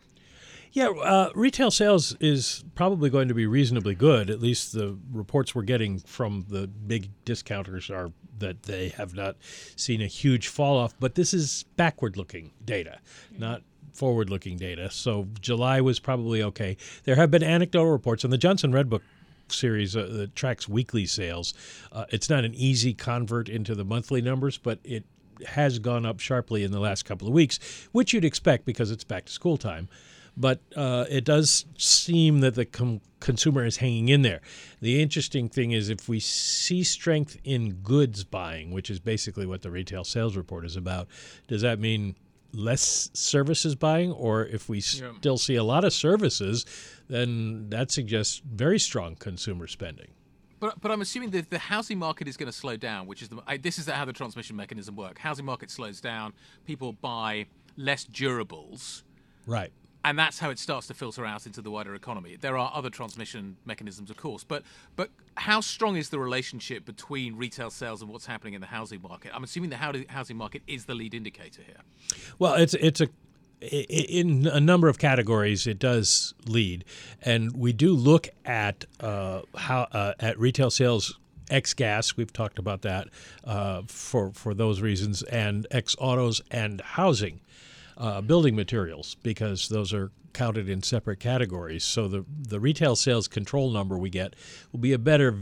[0.74, 4.30] Yeah, uh, retail sales is probably going to be reasonably good.
[4.30, 9.38] At least the reports we're getting from the big discounters are that they have not
[9.76, 10.94] seen a huge fall off.
[11.00, 13.00] But this is backward looking data,
[13.38, 13.62] not
[13.94, 14.92] forward looking data.
[14.92, 16.78] So July was probably okay.
[17.06, 19.02] There have been anecdotal reports, and the Johnson Red Book
[19.52, 21.54] series uh, that tracks weekly sales.
[21.92, 25.04] Uh, it's not an easy convert into the monthly numbers, but it
[25.46, 27.60] has gone up sharply in the last couple of weeks,
[27.92, 29.88] which you'd expect because it's back to school time.
[30.40, 34.42] But uh, it does seem that the com- consumer is hanging in there.
[34.82, 39.64] The interesting thing is if we see strength in goods buying, which is basically what
[39.64, 41.08] the retail sales report is about,
[41.48, 42.16] does that mean
[42.54, 44.12] less services buying?
[44.12, 45.12] Or if we Yeah.
[45.18, 46.66] still see a lot of services,
[47.08, 50.10] then that suggests very strong consumer spending.
[50.60, 53.30] But, but I'm assuming that the housing market is going to slow down, which is
[53.30, 55.22] the, I, this is how the transmission mechanism works.
[55.22, 56.34] Housing market slows down,
[56.66, 57.46] people buy
[57.76, 59.04] less durables,
[59.46, 59.72] Right.
[60.04, 62.38] and that's how it starts to filter out into the wider economy.
[62.42, 64.64] There are other transmission mechanisms, of course, but
[64.96, 69.02] but how strong is the relationship between retail sales and what's happening in the housing
[69.04, 69.32] market?
[69.36, 69.78] I'm assuming the
[70.10, 71.82] housing market is the lead indicator here.
[72.40, 73.10] Well, it's it's a
[73.62, 76.86] in a number of categories it does lead,
[77.22, 81.18] and we do look at uh, how uh, at retail sales
[81.50, 82.16] ex gas.
[82.16, 83.08] We've talked about that
[83.44, 87.42] uh, for for those reasons, and ex autos and housing,
[87.98, 91.84] uh, building materials because those are counted in separate categories.
[91.84, 94.36] So the the retail sales control number we get
[94.72, 95.36] will be a better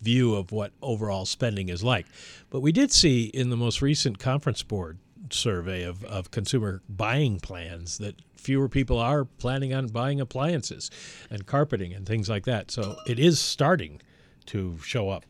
[0.00, 2.06] view of what overall spending is like.
[2.50, 4.98] But we did see in the most recent conference board
[5.32, 10.90] survey of, of consumer buying plans that fewer people are planning on buying appliances
[11.30, 12.70] and carpeting and things like that.
[12.70, 14.00] So it is starting
[14.46, 15.24] to show up.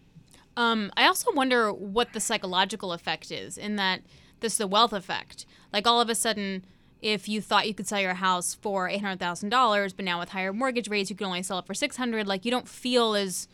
[0.57, 4.03] Um, I also wonder what the psychological effect is in that
[4.41, 5.47] this is the wealth effect.
[5.73, 6.65] Like all of a sudden,
[7.01, 10.19] if you thought you could sell your house for eight hundred thousand dollars, but now
[10.19, 12.27] with higher mortgage rates, you can only sell it for six hundred.
[12.27, 13.47] Like you don't feel as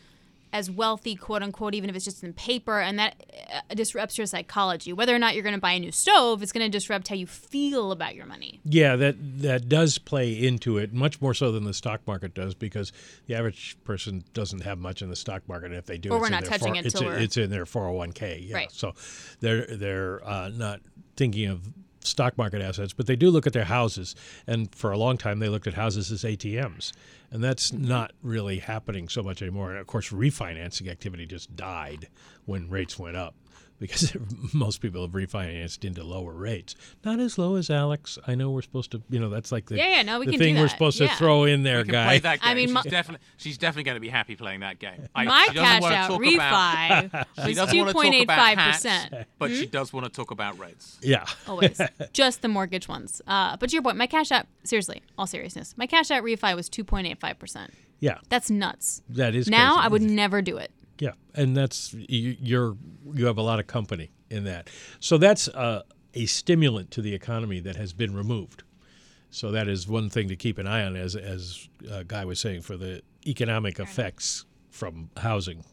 [0.55, 3.15] as wealthy, quote unquote, even if it's just in paper, and that
[3.69, 4.93] uh, disrupts your psychology.
[4.93, 7.15] Whether or not you're going to buy a new stove, it's going to disrupt how
[7.15, 8.61] you feel about your money.
[8.63, 12.55] Yeah, that that does play into it much more so than the stock market does
[12.55, 12.93] because
[13.27, 15.67] the average person doesn't have much in the stock market.
[15.67, 17.37] And if they do, Or it's we're in not their touching four- it it's, it's
[17.37, 18.47] in their 401k.
[18.47, 18.55] Yeah.
[18.55, 18.71] Right.
[18.71, 18.93] So
[19.41, 20.79] they're they're uh, not
[21.17, 21.61] thinking of
[22.05, 24.15] stock market assets, but they do look at their houses.
[24.47, 26.91] And for a long time, they looked at houses as ATMs.
[27.31, 29.71] And that's not really happening so much anymore.
[29.71, 32.07] And of course, refinancing activity just died
[32.45, 33.35] when rates went up
[33.79, 34.15] because
[34.53, 36.75] most people have refinanced into lower rates.
[37.03, 38.17] Not as low as Alix.
[38.25, 40.31] I know we're supposed to, you know, that's like the, Yeah, yeah, no, we the
[40.33, 41.07] can do thing we're supposed Yeah.
[41.09, 42.05] to throw in there, We can guy.
[42.05, 42.49] play that game.
[42.49, 45.07] I mean, she's my- definitely she's definitely going to be happy playing that game.
[45.13, 46.35] I, My cash out talk refi
[47.09, 48.85] about, was she doesn't want to talk about 2.85%.
[48.89, 50.97] hats, but she does want to talk about rates.
[51.01, 51.25] Yeah.
[51.47, 51.79] Always.
[52.13, 53.21] Just the mortgage ones.
[53.27, 56.55] Uh, but to your point, my cash out, seriously, all seriousness, my cash out refi
[56.55, 57.69] was 2.85%.
[57.99, 58.19] Yeah.
[58.29, 59.01] That's nuts.
[59.09, 59.85] That is Now crazy.
[59.85, 60.71] I would never do it.
[60.97, 62.77] Yeah, and that's you, you're
[63.13, 64.69] you have a lot of company in that.
[64.99, 65.83] So that's uh,
[66.13, 68.63] a stimulant to the economy that has been removed.
[69.29, 72.39] So that is one thing to keep an eye on, as as uh, Guy was
[72.39, 75.65] saying, for the economic effects from housing.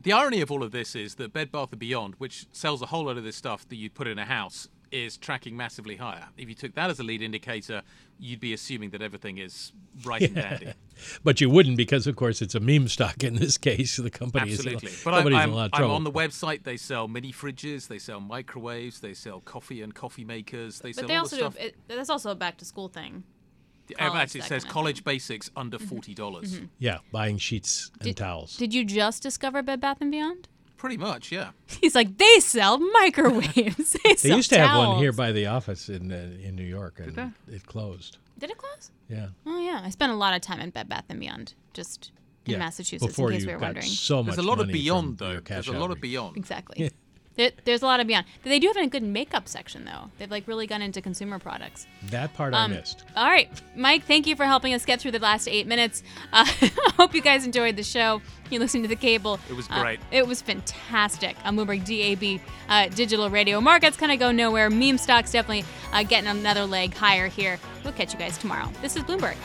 [0.00, 2.86] The irony of all of this is that Bed Bath & Beyond, which sells a
[2.86, 6.28] whole lot of this stuff that you'd put in a house, is tracking massively higher.
[6.38, 7.82] If you took that as a lead indicator,
[8.20, 9.72] you'd be assuming that everything is
[10.04, 10.72] right and dandy.
[11.24, 13.96] But you wouldn't because, of course, it's a meme stock in this case.
[13.96, 14.90] The company Absolutely.
[14.90, 15.90] is But company's I'm, in a lot of trouble.
[15.90, 16.62] I'm on the website.
[16.62, 21.02] They sell mini fridges, they sell microwaves, they sell coffee and coffee makers, they sell
[21.02, 23.24] But they all also the do, it, that's also a back to school thing.
[23.88, 25.96] Yeah, college, it says kind of college basics under mm-hmm.
[25.96, 26.14] $40.
[26.14, 26.66] dollars mm-hmm.
[26.78, 28.56] yeah, buying sheets and Did- towels.
[28.56, 30.48] Did you just discover Bed Bath and Beyond?
[30.84, 31.52] Pretty much, yeah.
[31.80, 33.92] He's like, they sell microwaves.
[34.04, 36.16] they They sell used to have one here by the office in uh,
[36.46, 37.54] in New York, and they?
[37.56, 38.18] it closed.
[38.38, 38.90] Did it close?
[39.08, 39.28] Yeah.
[39.46, 42.12] Oh yeah, I spent a lot of time in Bed Bath and Beyond, just
[42.44, 43.86] in Yeah, Massachusetts, before in case you we were got wondering.
[43.86, 44.26] so much.
[44.26, 45.40] There's a much lot of beyond, though.
[45.40, 46.36] There's a lot of beyond.
[46.36, 46.90] Exactly.
[47.36, 48.26] There, there's a lot of beyond.
[48.44, 50.10] They do have a good makeup section though.
[50.18, 51.86] They've like really gone into consumer products.
[52.10, 53.04] That part Um, I missed.
[53.16, 56.02] All right, Mike, thank you for helping us get through the last eight minutes.
[56.32, 58.22] Uh, I hope you guys enjoyed the show.
[58.50, 59.40] You listened to the cable.
[59.50, 60.00] It was Uh, great.
[60.12, 61.36] it was fantastic.
[61.44, 63.60] On Bloomberg DAB uh, digital radio.
[63.60, 64.70] Markets kind of go nowhere.
[64.70, 67.58] Meme stocks definitely uh, getting another leg higher here.
[67.82, 68.70] We'll catch you guys tomorrow.
[68.80, 69.36] This is Bloomberg.